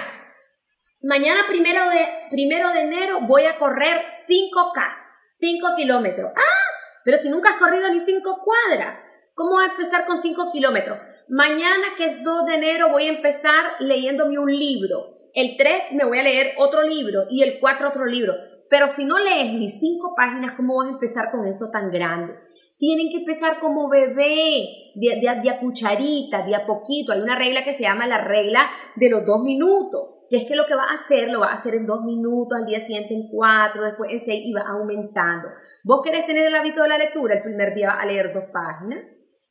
Mañana 1.03 1.41
primero 1.47 1.87
de, 1.91 2.07
primero 2.31 2.73
de 2.73 2.81
enero 2.81 3.19
voy 3.27 3.43
a 3.43 3.59
correr 3.59 4.05
5K, 4.27 4.81
5 5.29 5.67
kilómetros. 5.77 6.31
Ah, 6.35 6.67
pero 7.05 7.17
si 7.17 7.29
nunca 7.29 7.49
has 7.49 7.57
corrido 7.57 7.87
ni 7.89 7.99
5 7.99 8.43
cuadras, 8.43 8.97
¿cómo 9.35 9.51
voy 9.51 9.65
a 9.65 9.71
empezar 9.71 10.07
con 10.07 10.17
5 10.17 10.51
kilómetros? 10.51 10.97
Mañana 11.29 11.89
que 11.95 12.05
es 12.05 12.23
2 12.23 12.47
de 12.47 12.55
enero 12.55 12.89
voy 12.89 13.05
a 13.05 13.09
empezar 13.09 13.73
leyéndome 13.79 14.39
un 14.39 14.51
libro. 14.51 15.13
El 15.35 15.55
3 15.55 15.93
me 15.93 16.03
voy 16.03 16.17
a 16.17 16.23
leer 16.23 16.55
otro 16.57 16.81
libro 16.81 17.25
y 17.29 17.43
el 17.43 17.59
4 17.59 17.89
otro 17.89 18.05
libro. 18.07 18.33
Pero 18.67 18.87
si 18.87 19.05
no 19.05 19.19
lees 19.19 19.53
ni 19.53 19.69
5 19.69 20.15
páginas, 20.17 20.53
¿cómo 20.53 20.77
vas 20.77 20.87
a 20.87 20.93
empezar 20.93 21.29
con 21.29 21.45
eso 21.45 21.69
tan 21.71 21.91
grande? 21.91 22.33
Tienen 22.79 23.09
que 23.11 23.17
empezar 23.17 23.59
como 23.59 23.87
bebé, 23.87 24.67
de, 24.95 25.41
de, 25.43 25.59
cucharita, 25.59 26.41
de 26.43 26.55
a 26.55 26.65
poquito. 26.65 27.11
Hay 27.11 27.21
una 27.21 27.37
regla 27.37 27.63
que 27.63 27.73
se 27.73 27.83
llama 27.83 28.07
la 28.07 28.23
regla 28.23 28.67
de 28.95 29.11
los 29.11 29.27
dos 29.27 29.43
minutos 29.43 30.16
que 30.29 30.37
es 30.37 30.45
que 30.45 30.55
lo 30.55 30.65
que 30.65 30.75
va 30.75 30.83
a 30.83 30.93
hacer, 30.93 31.29
lo 31.29 31.39
va 31.39 31.47
a 31.47 31.53
hacer 31.53 31.75
en 31.75 31.85
dos 31.85 32.03
minutos, 32.03 32.57
al 32.57 32.65
día 32.65 32.79
siguiente 32.79 33.13
en 33.13 33.29
cuatro, 33.29 33.83
después 33.83 34.11
en 34.11 34.19
seis 34.19 34.41
y 34.45 34.53
va 34.53 34.61
aumentando. 34.61 35.47
Vos 35.83 36.01
querés 36.03 36.25
tener 36.25 36.45
el 36.45 36.55
hábito 36.55 36.83
de 36.83 36.89
la 36.89 36.97
lectura, 36.97 37.35
el 37.35 37.43
primer 37.43 37.73
día 37.73 37.87
vas 37.87 38.03
a 38.03 38.07
leer 38.07 38.33
dos 38.33 38.45
páginas, 38.51 38.99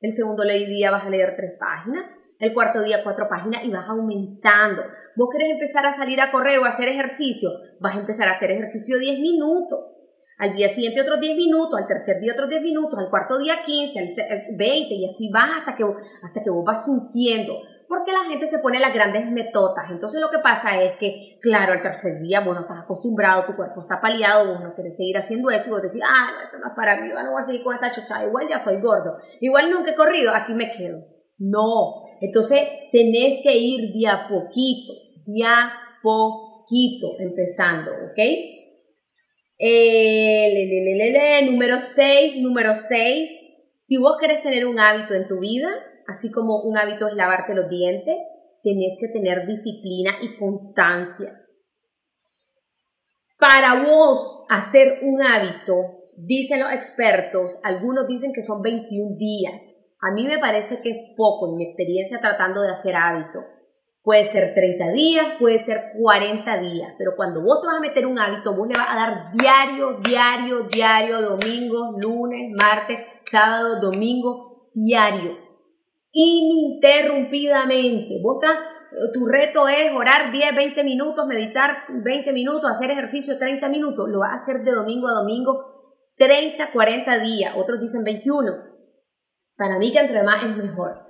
el 0.00 0.12
segundo 0.12 0.42
día 0.42 0.90
vas 0.90 1.06
a 1.06 1.10
leer 1.10 1.34
tres 1.36 1.54
páginas, 1.58 2.04
el 2.38 2.52
cuarto 2.52 2.82
día 2.82 3.02
cuatro 3.02 3.28
páginas 3.28 3.64
y 3.64 3.70
vas 3.70 3.88
aumentando. 3.88 4.82
vos 5.16 5.28
querés 5.32 5.52
empezar 5.52 5.86
a 5.86 5.92
salir 5.92 6.20
a 6.20 6.30
correr 6.30 6.58
o 6.58 6.64
a 6.64 6.68
hacer 6.68 6.88
ejercicio, 6.88 7.50
vas 7.80 7.96
a 7.96 8.00
empezar 8.00 8.28
a 8.28 8.32
hacer 8.32 8.50
ejercicio 8.50 8.98
10 8.98 9.20
minutos. 9.20 9.78
Al 10.38 10.54
día 10.54 10.68
siguiente 10.68 11.00
otros 11.00 11.18
10 11.18 11.34
minutos, 11.34 11.80
al 11.80 11.86
tercer 11.86 12.20
día 12.20 12.34
otros 12.34 12.50
10 12.50 12.60
minutos, 12.60 12.98
al 12.98 13.08
cuarto 13.08 13.38
día 13.38 13.62
15, 13.64 13.98
al 13.98 14.56
20 14.56 14.94
y 14.94 15.06
así 15.06 15.30
vas 15.32 15.60
hasta 15.60 15.74
que, 15.74 15.84
hasta 16.22 16.42
que 16.42 16.50
vos 16.50 16.62
vas 16.62 16.84
sintiendo 16.84 17.54
porque 17.88 18.12
la 18.12 18.24
gente 18.28 18.46
se 18.46 18.58
pone 18.58 18.80
las 18.80 18.92
grandes 18.92 19.26
metotas. 19.30 19.90
Entonces 19.90 20.20
lo 20.20 20.30
que 20.30 20.38
pasa 20.38 20.82
es 20.82 20.96
que, 20.96 21.38
claro, 21.40 21.72
al 21.72 21.80
tercer 21.80 22.20
día, 22.20 22.40
bueno, 22.40 22.62
estás 22.62 22.80
acostumbrado, 22.80 23.46
tu 23.46 23.56
cuerpo 23.56 23.80
está 23.80 24.00
paliado, 24.00 24.52
vos 24.52 24.60
no 24.60 24.74
quieres 24.74 24.96
seguir 24.96 25.16
haciendo 25.16 25.50
eso, 25.50 25.68
y 25.68 25.70
vos 25.70 25.82
decís, 25.82 26.02
ah, 26.04 26.32
no, 26.32 26.42
esto 26.42 26.58
no 26.58 26.68
es 26.68 26.72
para 26.74 27.00
mí, 27.00 27.08
yo 27.08 27.22
no 27.22 27.32
voy 27.32 27.40
a 27.40 27.44
seguir 27.44 27.62
con 27.62 27.74
esta 27.74 27.90
chochada, 27.90 28.26
igual 28.26 28.48
ya 28.48 28.58
soy 28.58 28.80
gordo, 28.80 29.16
igual 29.40 29.70
nunca 29.70 29.92
he 29.92 29.94
corrido, 29.94 30.32
aquí 30.34 30.54
me 30.54 30.70
quedo. 30.70 30.98
No, 31.38 32.02
entonces 32.20 32.62
tenés 32.92 33.40
que 33.42 33.56
ir 33.56 33.92
de 33.92 34.08
a 34.08 34.26
poquito, 34.28 34.92
de 35.26 35.44
a 35.44 35.72
poquito, 36.02 37.14
empezando, 37.18 37.90
¿ok? 37.90 38.18
Eh, 39.58 41.42
número 41.44 41.78
6, 41.78 42.36
número 42.38 42.74
6, 42.74 43.30
si 43.78 43.96
vos 43.98 44.16
querés 44.18 44.42
tener 44.42 44.66
un 44.66 44.78
hábito 44.78 45.14
en 45.14 45.26
tu 45.26 45.38
vida, 45.38 45.68
así 46.08 46.30
como 46.30 46.60
un 46.62 46.76
hábito 46.76 47.08
es 47.08 47.14
lavarte 47.14 47.54
los 47.54 47.68
dientes, 47.68 48.16
tenés 48.62 48.98
que 49.00 49.08
tener 49.08 49.46
disciplina 49.46 50.12
y 50.20 50.36
constancia. 50.36 51.42
Para 53.38 53.84
vos 53.84 54.44
hacer 54.48 55.00
un 55.02 55.22
hábito, 55.22 55.74
dicen 56.16 56.60
los 56.60 56.72
expertos, 56.72 57.58
algunos 57.62 58.08
dicen 58.08 58.32
que 58.34 58.42
son 58.42 58.62
21 58.62 59.16
días. 59.18 59.62
A 60.00 60.12
mí 60.12 60.26
me 60.26 60.38
parece 60.38 60.80
que 60.80 60.90
es 60.90 61.14
poco 61.16 61.48
en 61.48 61.56
mi 61.56 61.64
experiencia 61.66 62.18
tratando 62.20 62.62
de 62.62 62.70
hacer 62.70 62.96
hábito. 62.96 63.44
Puede 64.02 64.24
ser 64.24 64.54
30 64.54 64.90
días, 64.92 65.26
puede 65.38 65.58
ser 65.58 65.80
40 66.00 66.58
días, 66.58 66.94
pero 66.96 67.14
cuando 67.16 67.42
vos 67.42 67.60
te 67.60 67.66
vas 67.66 67.76
a 67.76 67.80
meter 67.80 68.06
un 68.06 68.18
hábito, 68.18 68.56
vos 68.56 68.68
le 68.68 68.74
vas 68.74 68.90
a 68.90 68.96
dar 68.96 69.32
diario, 69.32 69.98
diario, 70.00 70.62
diario, 70.62 71.20
domingo, 71.20 71.96
lunes, 72.00 72.52
martes, 72.52 73.00
sábado, 73.24 73.80
domingo, 73.80 74.70
diario 74.72 75.45
ininterrumpidamente. 76.16 78.18
Vos 78.22 78.38
tu 79.12 79.26
reto 79.26 79.68
es 79.68 79.92
orar 79.92 80.32
10, 80.32 80.56
20 80.56 80.82
minutos, 80.82 81.26
meditar 81.26 81.82
20 81.90 82.32
minutos, 82.32 82.70
hacer 82.70 82.90
ejercicio 82.90 83.36
30 83.38 83.68
minutos. 83.68 84.08
Lo 84.08 84.20
vas 84.20 84.32
a 84.32 84.36
hacer 84.36 84.62
de 84.62 84.72
domingo 84.72 85.08
a 85.08 85.12
domingo 85.12 85.92
30, 86.16 86.72
40 86.72 87.18
días. 87.18 87.52
Otros 87.56 87.78
dicen 87.80 88.02
21. 88.02 88.50
Para 89.56 89.78
mí 89.78 89.92
que 89.92 89.98
entre 89.98 90.22
más 90.22 90.42
es 90.42 90.56
mejor. 90.56 91.04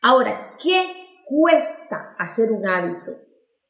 Ahora, 0.00 0.54
¿qué 0.62 0.86
cuesta 1.24 2.14
hacer 2.18 2.52
un 2.52 2.64
hábito? 2.64 3.16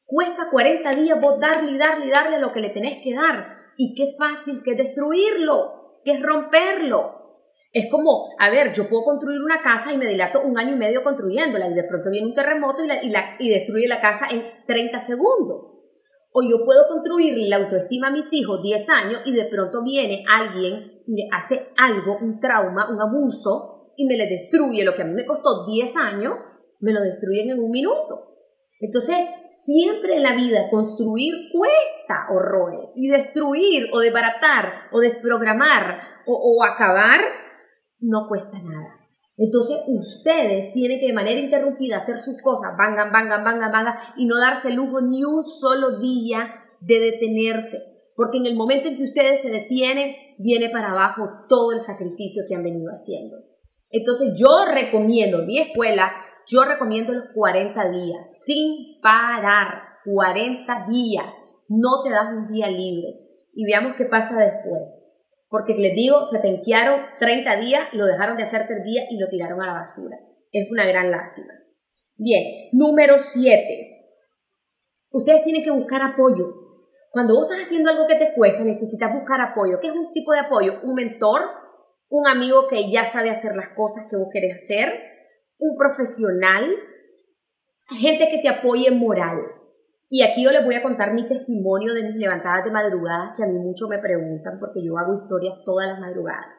Cuesta 0.05 0.51
40 0.51 0.91
días 0.91 1.19
vos 1.19 1.39
darle 1.39 1.71
y 1.71 1.79
darle 1.79 2.05
y 2.05 2.11
darle 2.11 2.39
lo 2.39 2.53
que 2.53 2.59
le 2.59 2.69
tenés 2.69 3.01
que 3.03 3.15
dar. 3.15 3.63
Y 3.77 3.95
qué 3.95 4.13
fácil 4.15 4.61
que 4.63 4.73
es 4.73 4.77
destruirlo, 4.77 6.01
que 6.03 6.11
es 6.11 6.21
romperlo. 6.21 7.22
Es 7.73 7.89
como, 7.89 8.29
a 8.37 8.51
ver, 8.51 8.71
yo 8.71 8.87
puedo 8.87 9.03
construir 9.03 9.41
una 9.41 9.59
casa 9.63 9.91
y 9.91 9.97
me 9.97 10.05
dilato 10.05 10.41
un 10.43 10.59
año 10.59 10.75
y 10.75 10.77
medio 10.77 11.03
construyéndola 11.03 11.67
y 11.67 11.73
de 11.73 11.83
pronto 11.85 12.11
viene 12.11 12.27
un 12.27 12.35
terremoto 12.35 12.83
y, 12.83 12.87
la, 12.87 13.03
y, 13.03 13.09
la, 13.09 13.35
y 13.39 13.49
destruye 13.49 13.87
la 13.87 13.99
casa 13.99 14.27
en 14.31 14.43
30 14.67 15.01
segundos. 15.01 15.73
O 16.31 16.43
yo 16.43 16.63
puedo 16.63 16.87
construir 16.87 17.35
la 17.47 17.57
autoestima 17.57 18.07
a 18.07 18.11
mis 18.11 18.31
hijos 18.31 18.61
10 18.61 18.89
años 18.89 19.21
y 19.25 19.33
de 19.33 19.45
pronto 19.45 19.83
viene 19.83 20.23
alguien 20.29 21.01
y 21.07 21.15
le 21.15 21.27
hace 21.31 21.69
algo, 21.75 22.19
un 22.21 22.39
trauma, 22.39 22.91
un 22.91 23.01
abuso 23.01 23.91
y 23.97 24.05
me 24.05 24.17
le 24.17 24.27
destruye 24.27 24.85
lo 24.85 24.93
que 24.93 25.01
a 25.01 25.05
mí 25.05 25.13
me 25.13 25.25
costó 25.25 25.65
10 25.65 25.97
años, 25.97 26.33
me 26.79 26.93
lo 26.93 27.01
destruyen 27.01 27.49
en 27.49 27.59
un 27.59 27.71
minuto. 27.71 28.35
Entonces, 28.81 29.17
siempre 29.51 30.17
en 30.17 30.23
la 30.23 30.35
vida 30.35 30.69
construir 30.69 31.49
cuesta 31.51 32.27
horrores 32.31 32.91
y 32.95 33.07
destruir 33.07 33.87
o 33.91 33.99
desbaratar 33.99 34.89
o 34.91 34.99
desprogramar 34.99 35.99
o, 36.27 36.35
o 36.35 36.63
acabar 36.63 37.42
no 38.03 38.27
cuesta 38.27 38.61
nada. 38.61 38.99
Entonces 39.35 39.83
ustedes 39.87 40.73
tienen 40.73 40.99
que 40.99 41.07
de 41.07 41.13
manera 41.13 41.39
interrumpida 41.39 41.97
hacer 41.97 42.17
sus 42.17 42.39
cosas, 42.41 42.75
vangan, 42.77 43.11
vangan, 43.11 43.43
vangan, 43.43 43.71
vangan, 43.71 43.95
y 44.15 44.25
no 44.25 44.37
darse 44.37 44.71
lujo 44.71 45.01
ni 45.01 45.23
un 45.23 45.43
solo 45.43 45.99
día 45.99 46.53
de 46.81 46.99
detenerse. 46.99 47.79
Porque 48.15 48.37
en 48.37 48.45
el 48.45 48.55
momento 48.55 48.89
en 48.89 48.95
que 48.95 49.03
ustedes 49.03 49.41
se 49.41 49.49
detienen, 49.49 50.15
viene 50.37 50.69
para 50.69 50.91
abajo 50.91 51.27
todo 51.49 51.71
el 51.71 51.81
sacrificio 51.81 52.43
que 52.47 52.55
han 52.55 52.63
venido 52.63 52.91
haciendo. 52.91 53.37
Entonces 53.89 54.35
yo 54.37 54.65
recomiendo, 54.71 55.39
en 55.39 55.47
mi 55.47 55.59
escuela, 55.59 56.11
yo 56.47 56.63
recomiendo 56.63 57.13
los 57.13 57.27
40 57.29 57.89
días, 57.89 58.43
sin 58.45 59.01
parar, 59.01 59.81
40 60.05 60.85
días. 60.89 61.25
No 61.69 62.03
te 62.03 62.11
das 62.11 62.33
un 62.33 62.47
día 62.47 62.69
libre. 62.69 63.19
Y 63.53 63.65
veamos 63.65 63.95
qué 63.95 64.05
pasa 64.05 64.37
después 64.37 65.12
porque 65.53 65.75
les 65.75 65.93
digo, 65.93 66.23
se 66.23 66.39
penquearon 66.39 66.99
30 67.19 67.57
días, 67.57 67.93
lo 67.93 68.07
dejaron 68.07 68.35
de 68.35 68.41
hacer 68.41 68.65
tres 68.65 68.83
días 68.83 69.05
y 69.11 69.19
lo 69.19 69.27
tiraron 69.27 69.61
a 69.61 69.67
la 69.67 69.73
basura. 69.73 70.17
Es 70.51 70.67
una 70.71 70.83
gran 70.83 71.11
lástima. 71.11 71.53
Bien, 72.17 72.69
número 72.71 73.19
7. 73.19 73.61
Ustedes 75.11 75.43
tienen 75.43 75.63
que 75.63 75.69
buscar 75.69 76.01
apoyo. 76.01 76.55
Cuando 77.11 77.35
vos 77.35 77.43
estás 77.43 77.67
haciendo 77.67 77.91
algo 77.91 78.07
que 78.07 78.15
te 78.15 78.33
cuesta, 78.33 78.63
necesitas 78.63 79.13
buscar 79.13 79.41
apoyo. 79.41 79.79
¿Qué 79.79 79.89
es 79.89 79.93
un 79.93 80.11
tipo 80.11 80.31
de 80.31 80.39
apoyo? 80.39 80.79
Un 80.81 80.95
mentor, 80.95 81.43
un 82.09 82.27
amigo 82.27 82.67
que 82.67 82.89
ya 82.89 83.05
sabe 83.05 83.29
hacer 83.29 83.55
las 83.55 83.69
cosas 83.69 84.07
que 84.09 84.17
vos 84.17 84.29
querés 84.33 84.55
hacer, 84.55 84.91
un 85.59 85.77
profesional, 85.77 86.67
gente 87.91 88.27
que 88.27 88.39
te 88.39 88.49
apoye 88.49 88.89
moral. 88.89 89.37
Y 90.15 90.21
aquí 90.21 90.43
yo 90.43 90.51
les 90.51 90.63
voy 90.63 90.75
a 90.75 90.83
contar 90.83 91.11
mi 91.11 91.27
testimonio 91.27 91.91
de 91.91 92.03
mis 92.03 92.17
levantadas 92.17 92.63
de 92.63 92.69
madrugada, 92.69 93.33
que 93.35 93.43
a 93.43 93.47
mí 93.47 93.57
mucho 93.57 93.87
me 93.87 93.97
preguntan 93.97 94.59
porque 94.59 94.85
yo 94.85 94.95
hago 94.99 95.15
historias 95.15 95.63
todas 95.65 95.87
las 95.87 95.99
madrugadas. 95.99 96.53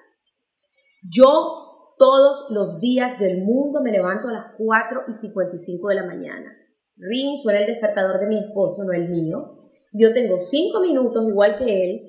Yo 1.09 1.95
todos 1.97 2.51
los 2.51 2.81
días 2.81 3.17
del 3.21 3.45
mundo 3.45 3.81
me 3.81 3.93
levanto 3.93 4.27
a 4.27 4.33
las 4.33 4.57
4 4.59 5.03
y 5.07 5.13
55 5.13 5.89
de 5.89 5.95
la 5.95 6.05
mañana. 6.05 6.53
Ring 6.97 7.37
suena 7.37 7.61
el 7.61 7.67
despertador 7.67 8.19
de 8.19 8.27
mi 8.27 8.41
esposo, 8.41 8.83
no 8.83 8.93
el 8.93 9.09
mío. 9.09 9.71
Yo 9.93 10.13
tengo 10.13 10.41
5 10.41 10.81
minutos, 10.81 11.25
igual 11.29 11.55
que 11.55 11.85
él, 11.85 12.01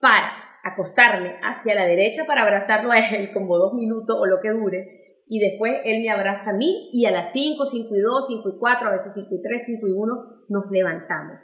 para 0.00 0.32
acostarme 0.64 1.34
hacia 1.42 1.74
la 1.74 1.84
derecha 1.84 2.24
para 2.26 2.44
abrazarlo 2.44 2.90
a 2.90 2.98
él 2.98 3.30
como 3.34 3.58
2 3.58 3.74
minutos 3.74 4.16
o 4.18 4.24
lo 4.24 4.40
que 4.40 4.52
dure 4.52 5.04
y 5.26 5.38
después 5.38 5.80
él 5.84 6.00
me 6.00 6.10
abraza 6.10 6.52
a 6.52 6.56
mí 6.56 6.88
y 6.94 7.04
a 7.04 7.10
las 7.10 7.30
5, 7.32 7.66
5 7.66 7.94
y 7.94 8.00
2, 8.00 8.26
5 8.26 8.48
y 8.48 8.58
4, 8.58 8.88
a 8.88 8.92
veces 8.92 9.12
5 9.14 9.28
y 9.32 9.42
3, 9.42 9.62
5 9.66 9.88
y 9.88 9.92
1 9.92 10.33
nos 10.48 10.70
levantamos. 10.70 11.38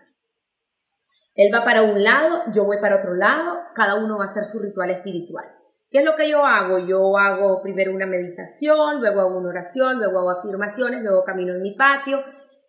Él 1.34 1.50
va 1.54 1.64
para 1.64 1.82
un 1.82 2.02
lado, 2.02 2.42
yo 2.52 2.64
voy 2.64 2.78
para 2.80 2.96
otro 2.96 3.14
lado, 3.14 3.58
cada 3.74 3.94
uno 3.94 4.16
va 4.16 4.24
a 4.24 4.26
hacer 4.26 4.44
su 4.44 4.60
ritual 4.60 4.90
espiritual. 4.90 5.46
¿Qué 5.90 5.98
es 5.98 6.04
lo 6.04 6.14
que 6.14 6.28
yo 6.28 6.44
hago? 6.44 6.78
Yo 6.86 7.16
hago 7.18 7.62
primero 7.62 7.92
una 7.92 8.06
meditación, 8.06 9.00
luego 9.00 9.20
hago 9.20 9.38
una 9.38 9.48
oración, 9.48 9.98
luego 9.98 10.18
hago 10.18 10.30
afirmaciones, 10.30 11.02
luego 11.02 11.24
camino 11.24 11.54
en 11.54 11.62
mi 11.62 11.74
patio, 11.74 12.20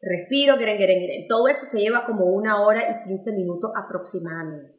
respiro, 0.01 0.57
geren, 0.57 0.77
geren, 0.77 0.99
geren. 0.99 1.27
Todo 1.27 1.47
eso 1.47 1.65
se 1.65 1.79
lleva 1.79 2.05
como 2.05 2.25
una 2.25 2.61
hora 2.61 2.81
y 2.89 3.03
15 3.03 3.33
minutos 3.33 3.71
aproximadamente. 3.75 4.75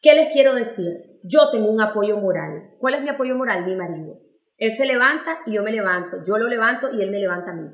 ¿Qué 0.00 0.14
les 0.14 0.32
quiero 0.32 0.54
decir? 0.54 1.20
Yo 1.24 1.50
tengo 1.50 1.70
un 1.70 1.80
apoyo 1.80 2.18
moral. 2.18 2.74
¿Cuál 2.78 2.94
es 2.94 3.02
mi 3.02 3.08
apoyo 3.08 3.34
moral? 3.34 3.64
Mi 3.64 3.74
marido. 3.74 4.20
Él 4.56 4.70
se 4.70 4.86
levanta 4.86 5.38
y 5.46 5.52
yo 5.52 5.62
me 5.62 5.72
levanto, 5.72 6.18
yo 6.24 6.36
lo 6.36 6.48
levanto 6.48 6.92
y 6.92 7.02
él 7.02 7.10
me 7.10 7.18
levanta 7.18 7.52
a 7.52 7.54
mí. 7.54 7.68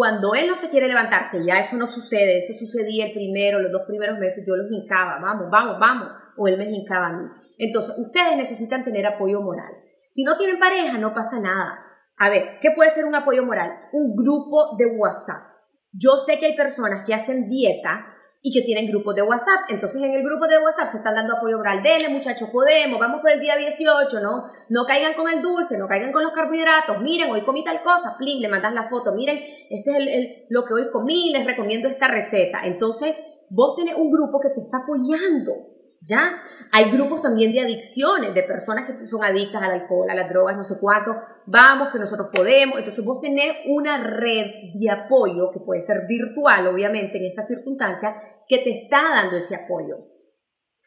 Cuando 0.00 0.34
él 0.34 0.46
no 0.48 0.56
se 0.56 0.70
quiere 0.70 0.88
levantar, 0.88 1.30
que 1.30 1.44
ya 1.44 1.60
eso 1.60 1.76
no 1.76 1.86
sucede, 1.86 2.38
eso 2.38 2.54
sucedía 2.58 3.04
el 3.04 3.12
primero, 3.12 3.58
los 3.58 3.70
dos 3.70 3.82
primeros 3.86 4.18
meses, 4.18 4.46
yo 4.48 4.56
los 4.56 4.72
hincaba, 4.72 5.18
vamos, 5.20 5.50
vamos, 5.50 5.76
vamos, 5.78 6.08
o 6.38 6.48
él 6.48 6.56
me 6.56 6.64
hincaba 6.70 7.08
a 7.08 7.12
mí. 7.12 7.28
Entonces, 7.58 7.98
ustedes 7.98 8.34
necesitan 8.34 8.82
tener 8.82 9.06
apoyo 9.06 9.42
moral. 9.42 9.70
Si 10.08 10.24
no 10.24 10.38
tienen 10.38 10.58
pareja, 10.58 10.96
no 10.96 11.12
pasa 11.12 11.38
nada. 11.38 11.84
A 12.16 12.30
ver, 12.30 12.44
¿qué 12.62 12.70
puede 12.70 12.88
ser 12.88 13.04
un 13.04 13.14
apoyo 13.14 13.44
moral? 13.44 13.72
Un 13.92 14.16
grupo 14.16 14.74
de 14.78 14.86
WhatsApp. 14.86 15.49
Yo 15.92 16.16
sé 16.16 16.38
que 16.38 16.46
hay 16.46 16.56
personas 16.56 17.04
que 17.04 17.14
hacen 17.14 17.48
dieta 17.48 18.06
y 18.42 18.52
que 18.52 18.64
tienen 18.64 18.86
grupos 18.86 19.14
de 19.14 19.22
WhatsApp. 19.22 19.68
Entonces 19.68 20.02
en 20.02 20.12
el 20.12 20.22
grupo 20.22 20.46
de 20.46 20.58
WhatsApp 20.58 20.88
se 20.88 20.98
están 20.98 21.14
dando 21.14 21.36
apoyo 21.36 21.58
oral. 21.58 21.82
Dele, 21.82 22.08
muchachos, 22.08 22.48
podemos, 22.50 22.98
vamos 22.98 23.20
por 23.20 23.30
el 23.30 23.40
día 23.40 23.56
18, 23.56 24.20
¿no? 24.20 24.44
No 24.68 24.86
caigan 24.86 25.14
con 25.14 25.28
el 25.28 25.42
dulce, 25.42 25.76
no 25.76 25.86
caigan 25.86 26.12
con 26.12 26.22
los 26.22 26.32
carbohidratos. 26.32 27.00
Miren, 27.00 27.30
hoy 27.30 27.42
comí 27.42 27.64
tal 27.64 27.82
cosa, 27.82 28.16
plin, 28.18 28.40
le 28.40 28.48
mandas 28.48 28.72
la 28.72 28.84
foto. 28.84 29.14
Miren, 29.14 29.38
este 29.68 29.90
es 29.90 29.96
el, 29.96 30.46
lo 30.48 30.64
que 30.64 30.74
hoy 30.74 30.90
comí, 30.92 31.30
les 31.32 31.44
recomiendo 31.44 31.88
esta 31.88 32.08
receta. 32.08 32.60
Entonces, 32.64 33.14
vos 33.50 33.74
tenés 33.74 33.96
un 33.96 34.10
grupo 34.10 34.40
que 34.40 34.50
te 34.50 34.60
está 34.60 34.78
apoyando. 34.84 35.79
¿Ya? 36.02 36.40
Hay 36.72 36.90
grupos 36.90 37.22
también 37.22 37.52
de 37.52 37.60
adicciones, 37.60 38.32
de 38.32 38.42
personas 38.42 38.86
que 38.86 39.04
son 39.04 39.22
adictas 39.22 39.62
al 39.62 39.72
alcohol, 39.72 40.08
a 40.08 40.14
las 40.14 40.30
drogas, 40.30 40.56
no 40.56 40.64
sé 40.64 40.76
cuánto. 40.80 41.14
Vamos, 41.46 41.90
que 41.92 41.98
nosotros 41.98 42.28
podemos. 42.32 42.78
Entonces 42.78 43.04
vos 43.04 43.20
tenés 43.20 43.56
una 43.66 44.02
red 44.02 44.46
de 44.74 44.90
apoyo, 44.90 45.50
que 45.50 45.60
puede 45.60 45.82
ser 45.82 46.06
virtual, 46.08 46.66
obviamente, 46.68 47.18
en 47.18 47.24
esta 47.24 47.42
circunstancia, 47.42 48.14
que 48.48 48.58
te 48.58 48.84
está 48.84 49.02
dando 49.10 49.36
ese 49.36 49.56
apoyo. 49.56 49.96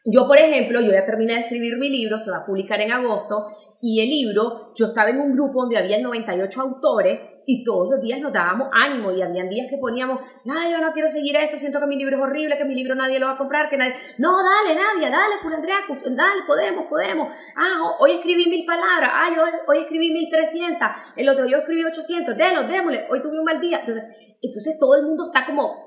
Yo, 0.04 0.26
por 0.26 0.36
ejemplo, 0.36 0.80
yo 0.80 0.90
ya 0.90 1.06
terminé 1.06 1.34
de 1.34 1.40
escribir 1.40 1.78
mi 1.78 1.88
libro, 1.88 2.18
se 2.18 2.30
va 2.30 2.38
a 2.38 2.46
publicar 2.46 2.80
en 2.80 2.92
agosto, 2.92 3.46
y 3.80 4.00
el 4.00 4.08
libro, 4.08 4.72
yo 4.74 4.86
estaba 4.86 5.10
en 5.10 5.20
un 5.20 5.32
grupo 5.32 5.60
donde 5.60 5.78
había 5.78 6.00
98 6.00 6.60
autores 6.60 7.20
y 7.46 7.64
todos 7.64 7.90
los 7.90 8.00
días 8.00 8.20
nos 8.20 8.32
dábamos 8.32 8.68
ánimo 8.72 9.12
y 9.12 9.22
habían 9.22 9.48
días 9.48 9.66
que 9.68 9.78
poníamos, 9.78 10.20
ay, 10.50 10.72
yo 10.72 10.80
no 10.80 10.92
quiero 10.92 11.08
seguir 11.08 11.36
esto, 11.36 11.56
siento 11.58 11.80
que 11.80 11.86
mi 11.86 11.96
libro 11.96 12.16
es 12.16 12.22
horrible, 12.22 12.56
que 12.56 12.64
mi 12.64 12.74
libro 12.74 12.94
nadie 12.94 13.18
lo 13.18 13.26
va 13.26 13.32
a 13.32 13.38
comprar, 13.38 13.68
que 13.68 13.76
nadie, 13.76 13.94
no, 14.18 14.36
dale, 14.36 14.74
nadie, 14.74 15.10
dale, 15.10 15.34
Andrea, 15.54 15.78
dale, 16.10 16.42
podemos, 16.46 16.86
podemos, 16.86 17.28
ah, 17.56 17.96
hoy 18.00 18.12
escribí 18.12 18.46
mil 18.48 18.64
palabras, 18.64 19.10
ay, 19.12 19.34
hoy, 19.38 19.50
hoy 19.66 19.78
escribí 19.78 20.12
mil 20.12 20.28
trescientas, 20.30 20.96
el 21.16 21.28
otro 21.28 21.46
yo 21.46 21.58
escribí 21.58 21.84
ochocientos, 21.84 22.36
délo, 22.36 22.64
démosle, 22.64 23.06
hoy 23.10 23.22
tuve 23.22 23.38
un 23.38 23.44
mal 23.44 23.60
día, 23.60 23.80
entonces, 23.80 24.04
entonces 24.40 24.78
todo 24.78 24.96
el 24.96 25.04
mundo 25.04 25.26
está 25.26 25.46
como 25.46 25.84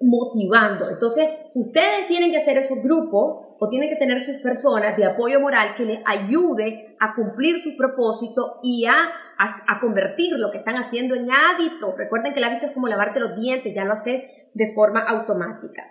motivando. 0.00 0.88
Entonces, 0.90 1.28
ustedes 1.54 2.06
tienen 2.06 2.30
que 2.30 2.36
hacer 2.36 2.56
esos 2.56 2.82
grupos 2.82 3.56
o 3.58 3.68
tienen 3.68 3.88
que 3.88 3.96
tener 3.96 4.20
sus 4.20 4.36
personas 4.36 4.96
de 4.96 5.04
apoyo 5.04 5.40
moral 5.40 5.74
que 5.76 5.84
les 5.84 6.00
ayude 6.06 6.96
a 7.00 7.14
cumplir 7.14 7.58
su 7.58 7.76
propósito 7.76 8.60
y 8.62 8.86
a, 8.86 9.10
a, 9.38 9.80
convertir 9.80 10.36
lo 10.36 10.50
que 10.50 10.58
están 10.58 10.76
haciendo 10.76 11.14
en 11.14 11.30
hábito. 11.30 11.94
Recuerden 11.96 12.32
que 12.32 12.40
el 12.40 12.44
hábito 12.44 12.66
es 12.66 12.72
como 12.72 12.88
lavarte 12.88 13.20
los 13.20 13.36
dientes, 13.36 13.74
ya 13.74 13.84
lo 13.84 13.92
haces 13.92 14.24
de 14.52 14.72
forma 14.74 15.00
automática. 15.00 15.84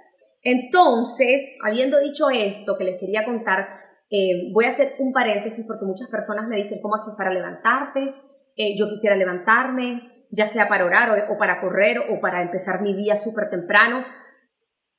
Entonces, 0.44 1.56
habiendo 1.64 2.00
dicho 2.00 2.30
esto 2.30 2.78
que 2.78 2.84
les 2.84 3.00
quería 3.00 3.24
contar, 3.24 3.68
eh, 4.10 4.52
voy 4.54 4.66
a 4.66 4.70
hacer 4.70 4.94
un 5.00 5.14
paréntesis 5.14 5.66
porque 5.66 5.86
muchas 5.86 6.10
personas 6.10 6.48
me 6.48 6.58
dicen, 6.58 6.80
¿cómo 6.82 6.96
haces 6.96 7.16
para 7.18 7.34
levantarte? 7.34 8.14
Eh, 8.56 8.76
yo 8.78 8.90
quisiera 8.90 9.16
levantarme, 9.16 10.12
ya 10.30 10.48
sea 10.48 10.68
para 10.68 10.86
orar 10.86 11.28
o, 11.30 11.38
para 11.38 11.62
correr 11.62 12.00
o 12.00 12.20
para 12.20 12.42
empezar 12.42 12.82
mi 12.82 12.96
día 12.96 13.16
súper 13.16 13.50
temprano. 13.50 14.06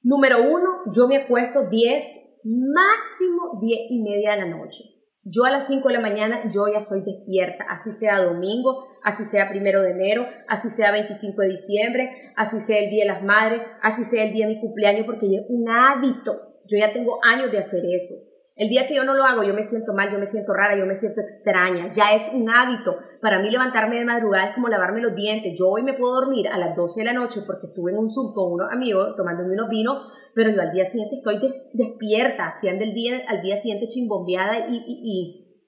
Número 0.02 0.42
uno, 0.42 0.82
yo 0.94 1.06
me 1.06 1.18
acuesto 1.18 1.68
10, 1.68 2.04
máximo 2.44 3.58
10 3.60 3.80
y 3.90 4.02
media 4.02 4.32
de 4.32 4.36
la 4.38 4.46
noche. 4.46 4.97
Yo 5.30 5.44
a 5.44 5.50
las 5.50 5.66
5 5.66 5.88
de 5.88 5.94
la 5.94 6.00
mañana 6.00 6.48
yo 6.48 6.68
ya 6.72 6.78
estoy 6.78 7.02
despierta, 7.02 7.66
así 7.68 7.92
sea 7.92 8.22
domingo, 8.22 8.86
así 9.02 9.26
sea 9.26 9.50
primero 9.50 9.82
de 9.82 9.90
enero, 9.90 10.26
así 10.48 10.70
sea 10.70 10.90
25 10.90 11.42
de 11.42 11.48
diciembre, 11.48 12.32
así 12.34 12.58
sea 12.58 12.78
el 12.78 12.88
Día 12.88 13.04
de 13.04 13.10
las 13.10 13.22
Madres, 13.22 13.60
así 13.82 14.04
sea 14.04 14.24
el 14.24 14.32
día 14.32 14.46
de 14.46 14.54
mi 14.54 14.60
cumpleaños, 14.60 15.04
porque 15.04 15.26
es 15.26 15.42
un 15.50 15.68
hábito. 15.68 16.60
Yo 16.64 16.78
ya 16.78 16.94
tengo 16.94 17.18
años 17.22 17.50
de 17.50 17.58
hacer 17.58 17.82
eso. 17.84 18.14
El 18.56 18.70
día 18.70 18.88
que 18.88 18.96
yo 18.96 19.04
no 19.04 19.14
lo 19.14 19.22
hago, 19.24 19.44
yo 19.44 19.54
me 19.54 19.62
siento 19.62 19.92
mal, 19.92 20.10
yo 20.10 20.18
me 20.18 20.26
siento 20.26 20.52
rara, 20.52 20.76
yo 20.76 20.84
me 20.84 20.96
siento 20.96 21.20
extraña. 21.20 21.92
Ya 21.92 22.12
es 22.14 22.28
un 22.32 22.50
hábito. 22.50 22.98
Para 23.22 23.38
mí 23.38 23.50
levantarme 23.50 23.98
de 23.98 24.04
madrugada 24.04 24.48
es 24.48 24.54
como 24.56 24.66
lavarme 24.66 25.00
los 25.00 25.14
dientes. 25.14 25.54
Yo 25.56 25.68
hoy 25.68 25.84
me 25.84 25.92
puedo 25.92 26.22
dormir 26.22 26.48
a 26.48 26.58
las 26.58 26.74
12 26.74 27.00
de 27.00 27.06
la 27.06 27.12
noche 27.12 27.42
porque 27.46 27.68
estuve 27.68 27.92
en 27.92 27.98
un 27.98 28.08
Zoom 28.08 28.34
con 28.34 28.52
unos 28.52 28.72
amigos 28.72 29.14
tomándome 29.14 29.54
unos 29.54 29.68
vinos, 29.68 30.12
pero 30.38 30.52
yo 30.52 30.62
al 30.62 30.70
día 30.70 30.84
siguiente 30.84 31.16
estoy 31.16 31.40
despierta, 31.72 32.52
siendo 32.52 32.84
el 32.84 32.94
día, 32.94 33.20
al 33.26 33.42
día 33.42 33.56
siguiente 33.56 33.88
chimbombeada 33.88 34.68
y, 34.68 34.76
y, 34.76 35.00
y, 35.02 35.64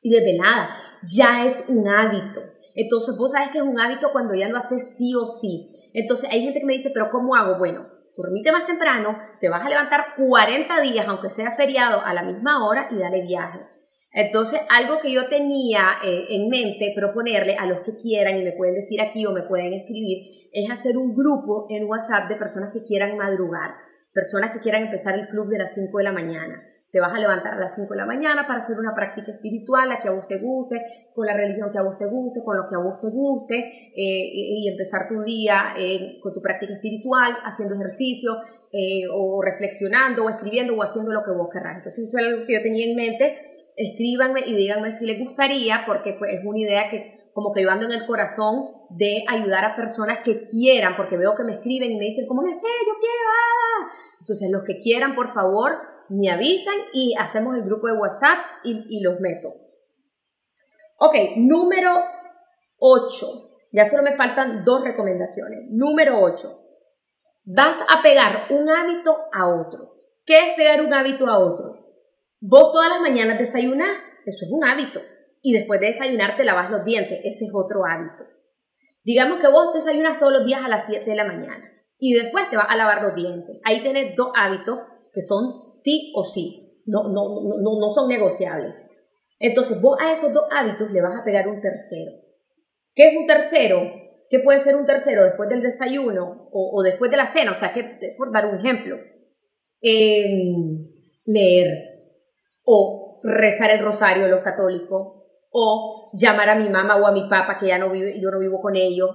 y 0.00 0.10
desvelada. 0.10 0.70
Ya 1.06 1.44
es 1.44 1.66
un 1.68 1.86
hábito. 1.86 2.40
Entonces, 2.74 3.18
vos 3.18 3.32
sabes 3.32 3.50
que 3.50 3.58
es 3.58 3.64
un 3.64 3.78
hábito 3.78 4.12
cuando 4.12 4.34
ya 4.34 4.48
lo 4.48 4.56
haces 4.56 4.94
sí 4.96 5.14
o 5.14 5.26
sí. 5.26 5.68
Entonces, 5.92 6.30
hay 6.32 6.40
gente 6.40 6.60
que 6.60 6.64
me 6.64 6.72
dice, 6.72 6.90
pero 6.94 7.10
¿cómo 7.10 7.36
hago? 7.36 7.58
Bueno, 7.58 7.86
dormite 8.16 8.50
más 8.50 8.64
temprano, 8.64 9.18
te 9.42 9.50
vas 9.50 9.62
a 9.62 9.68
levantar 9.68 10.14
40 10.16 10.80
días, 10.80 11.06
aunque 11.06 11.28
sea 11.28 11.50
feriado, 11.50 12.00
a 12.00 12.14
la 12.14 12.22
misma 12.22 12.66
hora 12.66 12.88
y 12.90 12.96
dale 12.96 13.20
viaje. 13.20 13.60
Entonces, 14.10 14.62
algo 14.70 15.00
que 15.02 15.12
yo 15.12 15.28
tenía 15.28 15.96
eh, 16.02 16.28
en 16.30 16.48
mente 16.48 16.94
proponerle 16.96 17.56
a 17.58 17.66
los 17.66 17.80
que 17.80 17.94
quieran, 17.94 18.38
y 18.38 18.42
me 18.42 18.52
pueden 18.52 18.74
decir 18.74 19.02
aquí 19.02 19.26
o 19.26 19.32
me 19.32 19.42
pueden 19.42 19.74
escribir, 19.74 20.48
es 20.50 20.70
hacer 20.70 20.96
un 20.96 21.14
grupo 21.14 21.66
en 21.68 21.84
WhatsApp 21.84 22.26
de 22.26 22.36
personas 22.36 22.72
que 22.72 22.84
quieran 22.84 23.18
madrugar, 23.18 23.84
personas 24.14 24.52
que 24.52 24.60
quieran 24.60 24.84
empezar 24.84 25.14
el 25.14 25.28
club 25.28 25.48
de 25.48 25.58
las 25.58 25.74
5 25.74 25.98
de 25.98 26.04
la 26.04 26.12
mañana 26.12 26.62
te 26.94 27.00
vas 27.00 27.12
a 27.12 27.18
levantar 27.18 27.54
a 27.54 27.58
las 27.58 27.74
5 27.74 27.92
de 27.92 27.96
la 27.96 28.06
mañana 28.06 28.46
para 28.46 28.60
hacer 28.60 28.78
una 28.78 28.94
práctica 28.94 29.32
espiritual, 29.32 29.88
la 29.88 29.98
que 29.98 30.06
a 30.06 30.12
vos 30.12 30.28
te 30.28 30.38
guste, 30.38 30.80
con 31.12 31.26
la 31.26 31.34
religión 31.34 31.68
que 31.68 31.76
a 31.76 31.82
vos 31.82 31.98
te 31.98 32.06
guste, 32.06 32.44
con 32.44 32.56
lo 32.56 32.68
que 32.68 32.76
a 32.76 32.78
vos 32.78 33.00
te 33.00 33.08
guste, 33.08 33.58
eh, 33.58 34.30
y, 34.32 34.68
empezar 34.70 35.08
tu 35.08 35.20
día 35.20 35.74
eh, 35.76 36.20
con 36.22 36.32
tu 36.32 36.40
práctica 36.40 36.72
espiritual, 36.72 37.34
haciendo 37.42 37.74
ejercicio, 37.74 38.36
eh, 38.70 39.08
o 39.12 39.42
reflexionando, 39.42 40.24
o 40.24 40.30
escribiendo, 40.30 40.76
o 40.76 40.84
haciendo 40.84 41.10
lo 41.10 41.24
que 41.24 41.32
vos 41.32 41.48
querrás. 41.52 41.78
Entonces, 41.78 42.04
eso 42.04 42.16
es 42.16 42.24
algo 42.24 42.46
que 42.46 42.52
yo 42.52 42.62
tenía 42.62 42.86
en 42.86 42.94
mente. 42.94 43.40
Escríbanme 43.76 44.42
y 44.46 44.54
díganme 44.54 44.92
si 44.92 45.04
les 45.04 45.18
gustaría, 45.18 45.82
porque 45.88 46.14
pues, 46.16 46.32
es 46.34 46.44
una 46.44 46.60
idea 46.60 46.90
que 46.90 47.23
como 47.34 47.52
que 47.52 47.62
yo 47.62 47.70
ando 47.70 47.84
en 47.86 47.92
el 47.92 48.06
corazón 48.06 48.68
de 48.90 49.24
ayudar 49.28 49.64
a 49.64 49.74
personas 49.74 50.20
que 50.20 50.44
quieran, 50.44 50.96
porque 50.96 51.16
veo 51.16 51.34
que 51.34 51.42
me 51.42 51.54
escriben 51.54 51.90
y 51.90 51.98
me 51.98 52.04
dicen, 52.04 52.26
¿cómo 52.28 52.42
le 52.42 52.54
sé? 52.54 52.68
Yo 52.86 52.94
quiero. 53.00 53.28
Ah". 53.28 53.92
Entonces, 54.20 54.50
los 54.52 54.62
que 54.62 54.78
quieran, 54.78 55.16
por 55.16 55.28
favor, 55.28 55.72
me 56.08 56.30
avisan 56.30 56.76
y 56.92 57.14
hacemos 57.18 57.56
el 57.56 57.64
grupo 57.64 57.88
de 57.88 57.94
WhatsApp 57.94 58.38
y, 58.62 59.02
los 59.02 59.18
meto. 59.18 59.52
Ok, 60.98 61.14
número 61.36 62.04
8. 62.78 63.26
Ya 63.72 63.84
solo 63.84 64.04
me 64.04 64.12
faltan 64.12 64.64
dos 64.64 64.84
recomendaciones. 64.84 65.64
Número 65.70 66.20
8. 66.20 66.48
Vas 67.46 67.80
a 67.88 68.00
pegar 68.00 68.46
un 68.50 68.68
hábito 68.68 69.16
a 69.32 69.48
otro. 69.48 69.96
¿Qué 70.24 70.50
es 70.50 70.56
pegar 70.56 70.82
un 70.82 70.94
hábito 70.94 71.26
a 71.26 71.38
otro? 71.38 71.84
Vos 72.40 72.72
todas 72.72 72.88
las 72.90 73.00
mañanas 73.00 73.38
desayunás, 73.38 73.96
eso 74.24 74.44
es 74.44 74.52
un 74.52 74.64
hábito. 74.64 75.00
Y 75.46 75.52
después 75.52 75.78
de 75.78 75.88
desayunar 75.88 76.38
te 76.38 76.44
lavas 76.44 76.70
los 76.70 76.86
dientes, 76.86 77.20
ese 77.22 77.44
es 77.44 77.50
otro 77.52 77.84
hábito. 77.84 78.24
Digamos 79.04 79.40
que 79.40 79.48
vos 79.48 79.74
desayunas 79.74 80.18
todos 80.18 80.32
los 80.32 80.46
días 80.46 80.64
a 80.64 80.68
las 80.68 80.86
7 80.86 81.04
de 81.04 81.16
la 81.16 81.26
mañana 81.26 81.70
y 81.98 82.14
después 82.14 82.48
te 82.48 82.56
vas 82.56 82.68
a 82.70 82.76
lavar 82.76 83.02
los 83.02 83.14
dientes. 83.14 83.60
Ahí 83.62 83.82
tenés 83.82 84.16
dos 84.16 84.30
hábitos 84.34 84.78
que 85.12 85.20
son 85.20 85.70
sí 85.70 86.14
o 86.16 86.24
sí, 86.24 86.80
no, 86.86 87.10
no, 87.10 87.42
no, 87.60 87.78
no 87.78 87.90
son 87.90 88.08
negociables. 88.08 88.74
Entonces 89.38 89.82
vos 89.82 89.98
a 90.00 90.12
esos 90.12 90.32
dos 90.32 90.44
hábitos 90.50 90.90
le 90.90 91.02
vas 91.02 91.20
a 91.20 91.24
pegar 91.24 91.46
un 91.46 91.60
tercero. 91.60 92.12
¿Qué 92.94 93.08
es 93.10 93.16
un 93.18 93.26
tercero? 93.26 93.82
¿Qué 94.30 94.38
puede 94.38 94.60
ser 94.60 94.76
un 94.76 94.86
tercero 94.86 95.24
después 95.24 95.50
del 95.50 95.60
desayuno 95.60 96.48
o, 96.50 96.82
después 96.82 97.10
de 97.10 97.18
la 97.18 97.26
cena? 97.26 97.50
O 97.50 97.54
sea, 97.54 97.74
que, 97.74 98.14
por 98.16 98.32
dar 98.32 98.46
un 98.46 98.54
ejemplo, 98.54 98.96
em, 99.82 100.88
leer 101.26 101.68
o 102.62 103.20
rezar 103.22 103.70
el 103.72 103.80
rosario 103.80 104.26
los 104.26 104.40
católicos 104.40 105.23
o 105.54 106.10
llamar 106.12 106.50
a 106.50 106.56
mi 106.56 106.68
mamá 106.68 106.96
o 106.96 107.06
a 107.06 107.12
mi 107.12 107.22
papá 107.28 107.58
que 107.58 107.68
ya 107.68 107.78
no 107.78 107.88
vive, 107.88 108.20
yo 108.20 108.30
no 108.30 108.38
vivo 108.38 108.60
con 108.60 108.76
ellos 108.76 109.10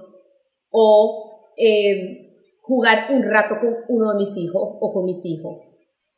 o 0.70 1.52
em, 1.56 2.32
jugar 2.62 3.08
un 3.10 3.22
rato 3.22 3.60
con 3.60 3.76
uno 3.88 4.12
de 4.12 4.16
mis 4.16 4.36
hijos 4.36 4.62
o 4.62 4.92
con 4.92 5.04
mis 5.04 5.24
hijos 5.24 5.70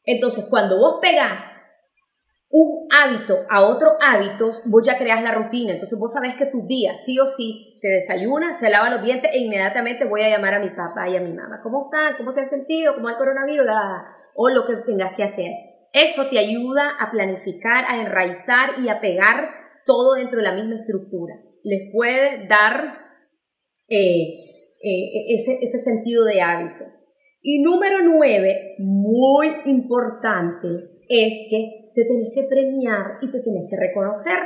entonces, 0.05 0.47
cuando 0.51 0.79
vos 0.79 0.99
pegás 1.01 1.59
un 2.55 2.87
hábito 2.91 3.47
a 3.49 3.63
otro 3.63 3.97
hábito, 4.01 4.51
vos 4.67 4.83
ya 4.85 4.99
creas 4.99 5.23
la 5.23 5.33
rutina. 5.33 5.73
Entonces 5.73 5.99
vos 5.99 6.13
sabés 6.13 6.35
que 6.35 6.47
tus 6.47 6.67
días, 6.67 7.03
sí 7.05 7.19
o 7.19 7.27
sí, 7.27 7.73
se 7.77 7.89
desayuna, 7.89 8.53
se 8.53 8.69
lava 8.69 8.91
los 8.91 9.03
dientes 9.03 9.31
e 9.33 9.39
inmediatamente 9.39 10.05
voy 10.05 10.23
a 10.23 10.29
llamar 10.29 10.55
a 10.55 10.61
mi 10.61 10.71
papá 10.71 11.09
y 11.09 11.17
a 11.17 11.21
mi 11.21 11.33
mamá. 11.33 11.61
¿Cómo 11.63 11.85
están? 11.85 12.17
¿Cómo 12.17 12.31
se 12.31 12.41
han 12.41 12.49
sentido? 12.49 12.95
¿Cómo 12.95 13.09
el 13.09 13.17
coronavirus? 13.17 13.67
O 14.35 14.49
lo 14.49 14.67
que 14.67 14.77
tengas 14.77 15.15
que 15.15 15.23
hacer. 15.23 15.51
Eso 15.93 16.27
te 16.27 16.39
ayuda 16.39 16.91
a 16.99 17.11
planificar, 17.11 17.85
a 17.87 18.01
enraizar 18.01 18.71
y 18.83 18.89
a 18.89 19.01
pegar 19.01 19.62
todo 19.87 20.15
dentro 20.15 20.39
de 20.39 20.45
la 20.45 20.55
misma 20.55 20.77
estructura. 20.77 21.35
Les 21.63 21.93
puede 21.93 22.47
dar 22.49 22.93
eh, 23.89 24.77
eh, 24.83 25.35
ese, 25.35 25.59
ese 25.63 25.79
sentido 25.79 26.25
de 26.25 26.41
hábito. 26.41 26.85
Y 27.41 27.63
número 27.63 27.99
nueve, 28.03 28.77
muy 28.79 29.49
importante, 29.65 30.69
es 31.09 31.47
que 31.51 31.91
te 31.95 32.05
tenés 32.05 32.31
que 32.35 32.45
premiar 32.45 33.19
y 33.21 33.31
te 33.31 33.41
tenés 33.41 33.69
que 33.69 33.77
reconocer. 33.77 34.39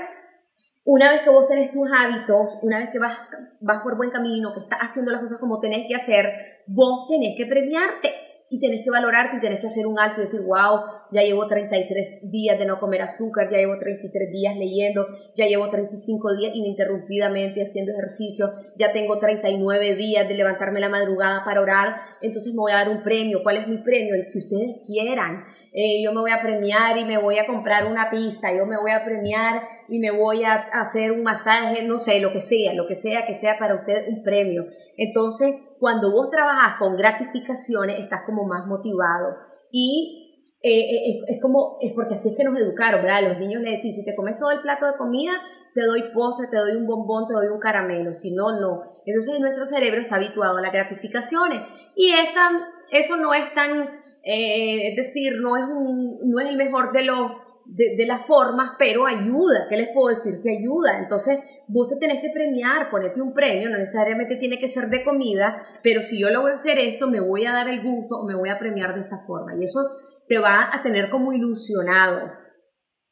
Una 0.84 1.10
vez 1.10 1.22
que 1.22 1.30
vos 1.30 1.48
tenés 1.48 1.72
tus 1.72 1.90
hábitos, 1.92 2.58
una 2.62 2.78
vez 2.78 2.90
que 2.90 2.98
vas, 2.98 3.18
vas 3.60 3.82
por 3.82 3.96
buen 3.96 4.10
camino, 4.10 4.52
que 4.54 4.60
estás 4.60 4.78
haciendo 4.80 5.10
las 5.10 5.20
cosas 5.20 5.38
como 5.38 5.60
tenés 5.60 5.86
que 5.88 5.94
hacer, 5.94 6.32
vos 6.66 7.06
tenés 7.08 7.36
que 7.36 7.46
premiarte 7.46 8.25
y 8.48 8.60
tenés 8.60 8.82
que 8.84 8.90
valorarte 8.90 9.38
y 9.38 9.40
tenés 9.40 9.60
que 9.60 9.66
hacer 9.66 9.86
un 9.86 9.98
alto 9.98 10.20
y 10.20 10.24
decir, 10.24 10.40
wow, 10.46 10.80
ya 11.10 11.22
llevo 11.22 11.46
33 11.46 12.30
días 12.30 12.58
de 12.58 12.64
no 12.64 12.78
comer 12.78 13.02
azúcar, 13.02 13.48
ya 13.50 13.58
llevo 13.58 13.76
33 13.76 14.30
días 14.30 14.56
leyendo, 14.56 15.06
ya 15.34 15.46
llevo 15.46 15.68
35 15.68 16.36
días 16.36 16.54
ininterrumpidamente 16.54 17.62
haciendo 17.62 17.92
ejercicio, 17.92 18.48
ya 18.76 18.92
tengo 18.92 19.18
39 19.18 19.96
días 19.96 20.28
de 20.28 20.34
levantarme 20.34 20.80
la 20.80 20.88
madrugada 20.88 21.44
para 21.44 21.60
orar, 21.60 21.96
entonces 22.22 22.54
me 22.54 22.60
voy 22.60 22.72
a 22.72 22.76
dar 22.76 22.88
un 22.88 23.02
premio. 23.02 23.42
¿Cuál 23.42 23.58
es 23.58 23.68
mi 23.68 23.78
premio? 23.78 24.14
El 24.14 24.28
que 24.30 24.38
ustedes 24.38 24.76
quieran. 24.86 25.44
Eh, 25.78 26.02
yo 26.02 26.10
me 26.14 26.22
voy 26.22 26.30
a 26.30 26.40
premiar 26.40 26.96
y 26.96 27.04
me 27.04 27.18
voy 27.18 27.38
a 27.38 27.46
comprar 27.46 27.84
una 27.84 28.08
pizza, 28.08 28.48
yo 28.50 28.64
me 28.64 28.80
voy 28.80 28.92
a 28.92 29.04
premiar 29.04 29.60
y 29.88 29.98
me 29.98 30.10
voy 30.10 30.42
a 30.42 30.54
hacer 30.54 31.12
un 31.12 31.22
masaje, 31.22 31.82
no 31.82 31.98
sé, 31.98 32.18
lo 32.18 32.32
que 32.32 32.40
sea, 32.40 32.72
lo 32.72 32.86
que 32.86 32.94
sea 32.94 33.26
que 33.26 33.34
sea 33.34 33.58
para 33.58 33.74
usted 33.74 34.06
un 34.08 34.22
premio. 34.22 34.64
Entonces, 34.96 35.54
cuando 35.78 36.10
vos 36.10 36.30
trabajas 36.30 36.78
con 36.78 36.96
gratificaciones, 36.96 37.98
estás 37.98 38.22
como 38.24 38.44
más 38.44 38.66
motivado. 38.66 39.36
Y 39.70 40.42
eh, 40.62 40.80
eh, 40.80 41.20
es, 41.28 41.42
como, 41.42 41.76
es 41.82 41.92
porque 41.92 42.14
así 42.14 42.30
es 42.30 42.36
que 42.38 42.44
nos 42.44 42.58
educaron, 42.58 43.02
¿verdad? 43.02 43.28
Los 43.28 43.38
niños 43.38 43.60
le 43.60 43.72
decís, 43.72 43.94
si 43.94 44.02
te 44.02 44.16
comes 44.16 44.38
todo 44.38 44.52
el 44.52 44.62
plato 44.62 44.86
de 44.86 44.96
comida, 44.96 45.32
te 45.74 45.82
doy 45.82 46.04
postre, 46.14 46.48
te 46.50 46.56
doy 46.56 46.74
un 46.74 46.86
bombón, 46.86 47.28
te 47.28 47.34
doy 47.34 47.48
un 47.48 47.60
caramelo, 47.60 48.14
si 48.14 48.34
no, 48.34 48.58
no. 48.58 48.82
Entonces 49.04 49.38
nuestro 49.40 49.66
cerebro 49.66 50.00
está 50.00 50.16
habituado 50.16 50.56
a 50.56 50.62
las 50.62 50.72
gratificaciones 50.72 51.60
y 51.94 52.12
esa, 52.12 52.48
eso 52.90 53.18
no 53.18 53.34
es 53.34 53.52
tan, 53.52 53.86
eh, 54.26 54.88
es 54.88 54.96
decir, 54.96 55.34
no 55.40 55.56
es, 55.56 55.64
un, 55.64 56.18
no 56.24 56.40
es 56.40 56.48
el 56.48 56.56
mejor 56.56 56.92
de 56.92 57.04
los 57.04 57.30
de, 57.66 58.06
las 58.06 58.22
formas, 58.24 58.72
pero 58.78 59.06
ayuda. 59.06 59.66
¿Qué 59.68 59.76
les 59.76 59.88
puedo 59.92 60.08
decir? 60.08 60.34
Que 60.42 60.58
ayuda. 60.58 60.98
Entonces, 60.98 61.38
vos 61.68 61.88
te 61.88 61.96
tenés 61.96 62.20
que 62.20 62.30
premiar, 62.30 62.90
ponete 62.90 63.20
un 63.20 63.34
premio, 63.34 63.68
no 63.68 63.78
necesariamente 63.78 64.36
tiene 64.36 64.58
que 64.58 64.68
ser 64.68 64.88
de 64.88 65.04
comida, 65.04 65.66
pero 65.82 66.02
si 66.02 66.18
yo 66.18 66.30
logro 66.30 66.54
hacer 66.54 66.78
esto, 66.78 67.08
me 67.08 67.20
voy 67.20 67.46
a 67.46 67.52
dar 67.52 67.68
el 67.68 67.82
gusto 67.82 68.16
o 68.16 68.26
me 68.26 68.34
voy 68.34 68.48
a 68.48 68.58
premiar 68.58 68.94
de 68.94 69.00
esta 69.00 69.18
forma. 69.18 69.54
Y 69.56 69.64
eso 69.64 69.80
te 70.28 70.38
va 70.38 70.70
a 70.72 70.82
tener 70.82 71.10
como 71.10 71.32
ilusionado. 71.32 72.32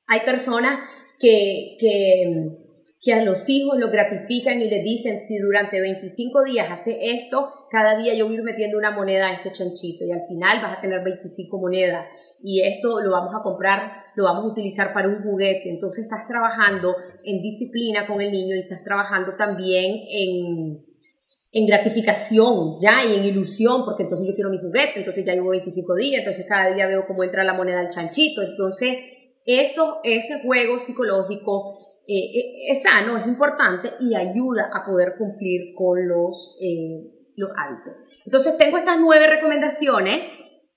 Hay 0.07 0.20
personas 0.20 0.81
que, 1.18 1.77
que, 1.79 2.63
que 3.04 3.12
a 3.12 3.22
los 3.22 3.48
hijos 3.50 3.78
lo 3.78 3.90
gratifican 3.90 4.62
y 4.62 4.70
les 4.70 4.82
dicen, 4.82 5.20
si 5.20 5.36
durante 5.38 5.80
25 5.80 6.42
días 6.44 6.70
hace 6.70 7.10
esto, 7.10 7.50
cada 7.70 7.98
día 7.98 8.14
yo 8.14 8.24
voy 8.24 8.36
a 8.36 8.38
ir 8.38 8.44
metiendo 8.44 8.78
una 8.78 8.92
moneda 8.92 9.28
a 9.28 9.34
este 9.34 9.52
chanchito 9.52 10.04
y 10.06 10.12
al 10.12 10.22
final 10.26 10.62
vas 10.62 10.78
a 10.78 10.80
tener 10.80 11.04
25 11.04 11.60
monedas 11.60 12.06
y 12.42 12.62
esto 12.62 13.00
lo 13.00 13.10
vamos 13.10 13.34
a 13.34 13.42
comprar, 13.42 13.90
lo 14.16 14.24
vamos 14.24 14.44
a 14.44 14.48
utilizar 14.48 14.92
para 14.92 15.08
un 15.08 15.22
juguete. 15.22 15.70
Entonces 15.70 16.04
estás 16.04 16.26
trabajando 16.26 16.94
en 17.24 17.42
disciplina 17.42 18.06
con 18.06 18.20
el 18.20 18.30
niño 18.30 18.56
y 18.56 18.60
estás 18.60 18.82
trabajando 18.84 19.36
también 19.36 19.96
en, 20.08 20.84
en 21.52 21.66
gratificación, 21.66 22.78
ya, 22.80 23.04
y 23.04 23.16
en 23.16 23.24
ilusión, 23.24 23.84
porque 23.84 24.02
entonces 24.02 24.26
yo 24.26 24.34
quiero 24.34 24.50
mi 24.50 24.58
juguete, 24.58 24.92
entonces 24.96 25.24
ya 25.24 25.34
llevo 25.34 25.50
25 25.50 25.94
días, 25.94 26.18
entonces 26.20 26.46
cada 26.46 26.74
día 26.74 26.86
veo 26.86 27.06
cómo 27.06 27.24
entra 27.24 27.44
la 27.44 27.54
moneda 27.54 27.80
al 27.80 27.88
chanchito. 27.88 28.42
Entonces, 28.42 28.96
eso, 29.46 30.00
ese 30.04 30.40
juego 30.40 30.78
psicológico 30.78 31.83
eh, 32.06 32.70
es 32.70 32.82
sano, 32.82 33.16
es 33.16 33.26
importante 33.26 33.92
y 34.00 34.14
ayuda 34.14 34.70
a 34.72 34.84
poder 34.84 35.14
cumplir 35.18 35.74
con 35.74 36.06
los, 36.08 36.58
eh, 36.62 37.32
los 37.36 37.50
hábitos. 37.56 37.94
Entonces, 38.24 38.56
tengo 38.58 38.78
estas 38.78 38.98
nueve 39.00 39.26
recomendaciones 39.26 40.22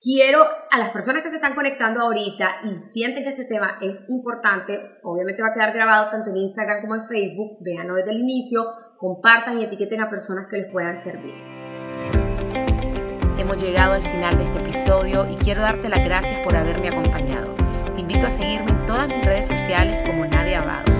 quiero 0.01 0.45
a 0.71 0.77
las 0.77 0.89
personas 0.91 1.23
que 1.23 1.29
se 1.29 1.37
están 1.37 1.55
conectando 1.55 2.01
ahorita 2.01 2.61
y 2.63 2.75
sienten 2.75 3.23
que 3.23 3.29
este 3.29 3.45
tema 3.45 3.77
es 3.81 4.09
importante, 4.09 4.79
obviamente 5.03 5.41
va 5.41 5.49
a 5.49 5.53
quedar 5.53 5.73
grabado 5.73 6.09
tanto 6.09 6.29
en 6.29 6.37
Instagram 6.37 6.81
como 6.81 6.95
en 6.95 7.03
Facebook, 7.03 7.57
véanlo 7.61 7.95
desde 7.95 8.11
el 8.11 8.19
inicio, 8.19 8.65
compartan 8.97 9.59
y 9.59 9.63
etiqueten 9.63 10.01
a 10.01 10.09
personas 10.09 10.47
que 10.47 10.57
les 10.57 10.71
puedan 10.71 10.95
servir. 10.95 11.33
Hemos 13.37 13.61
llegado 13.61 13.93
al 13.93 14.01
final 14.01 14.37
de 14.37 14.45
este 14.45 14.59
episodio 14.59 15.27
y 15.29 15.35
quiero 15.35 15.61
darte 15.61 15.89
las 15.89 16.03
gracias 16.03 16.41
por 16.43 16.55
haberme 16.55 16.89
acompañado. 16.89 17.55
Te 17.93 18.01
invito 18.01 18.27
a 18.27 18.29
seguirme 18.29 18.71
en 18.71 18.85
todas 18.85 19.07
mis 19.07 19.23
redes 19.25 19.47
sociales 19.47 20.01
como 20.07 20.25
Nadia 20.25 20.59
Abado. 20.59 20.96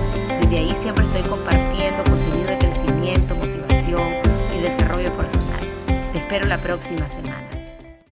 Desde 0.48 0.60
ahí 0.60 0.74
siempre 0.74 1.04
estoy 1.04 1.20
compartiendo 1.24 2.02
contenido 2.04 2.48
de 2.48 2.56
crecimiento, 2.56 3.36
motivación 3.36 4.14
y 4.56 4.62
desarrollo 4.62 5.12
personal. 5.12 5.60
Te 6.10 6.16
espero 6.16 6.46
la 6.46 6.56
próxima 6.56 7.06
semana. 7.06 7.57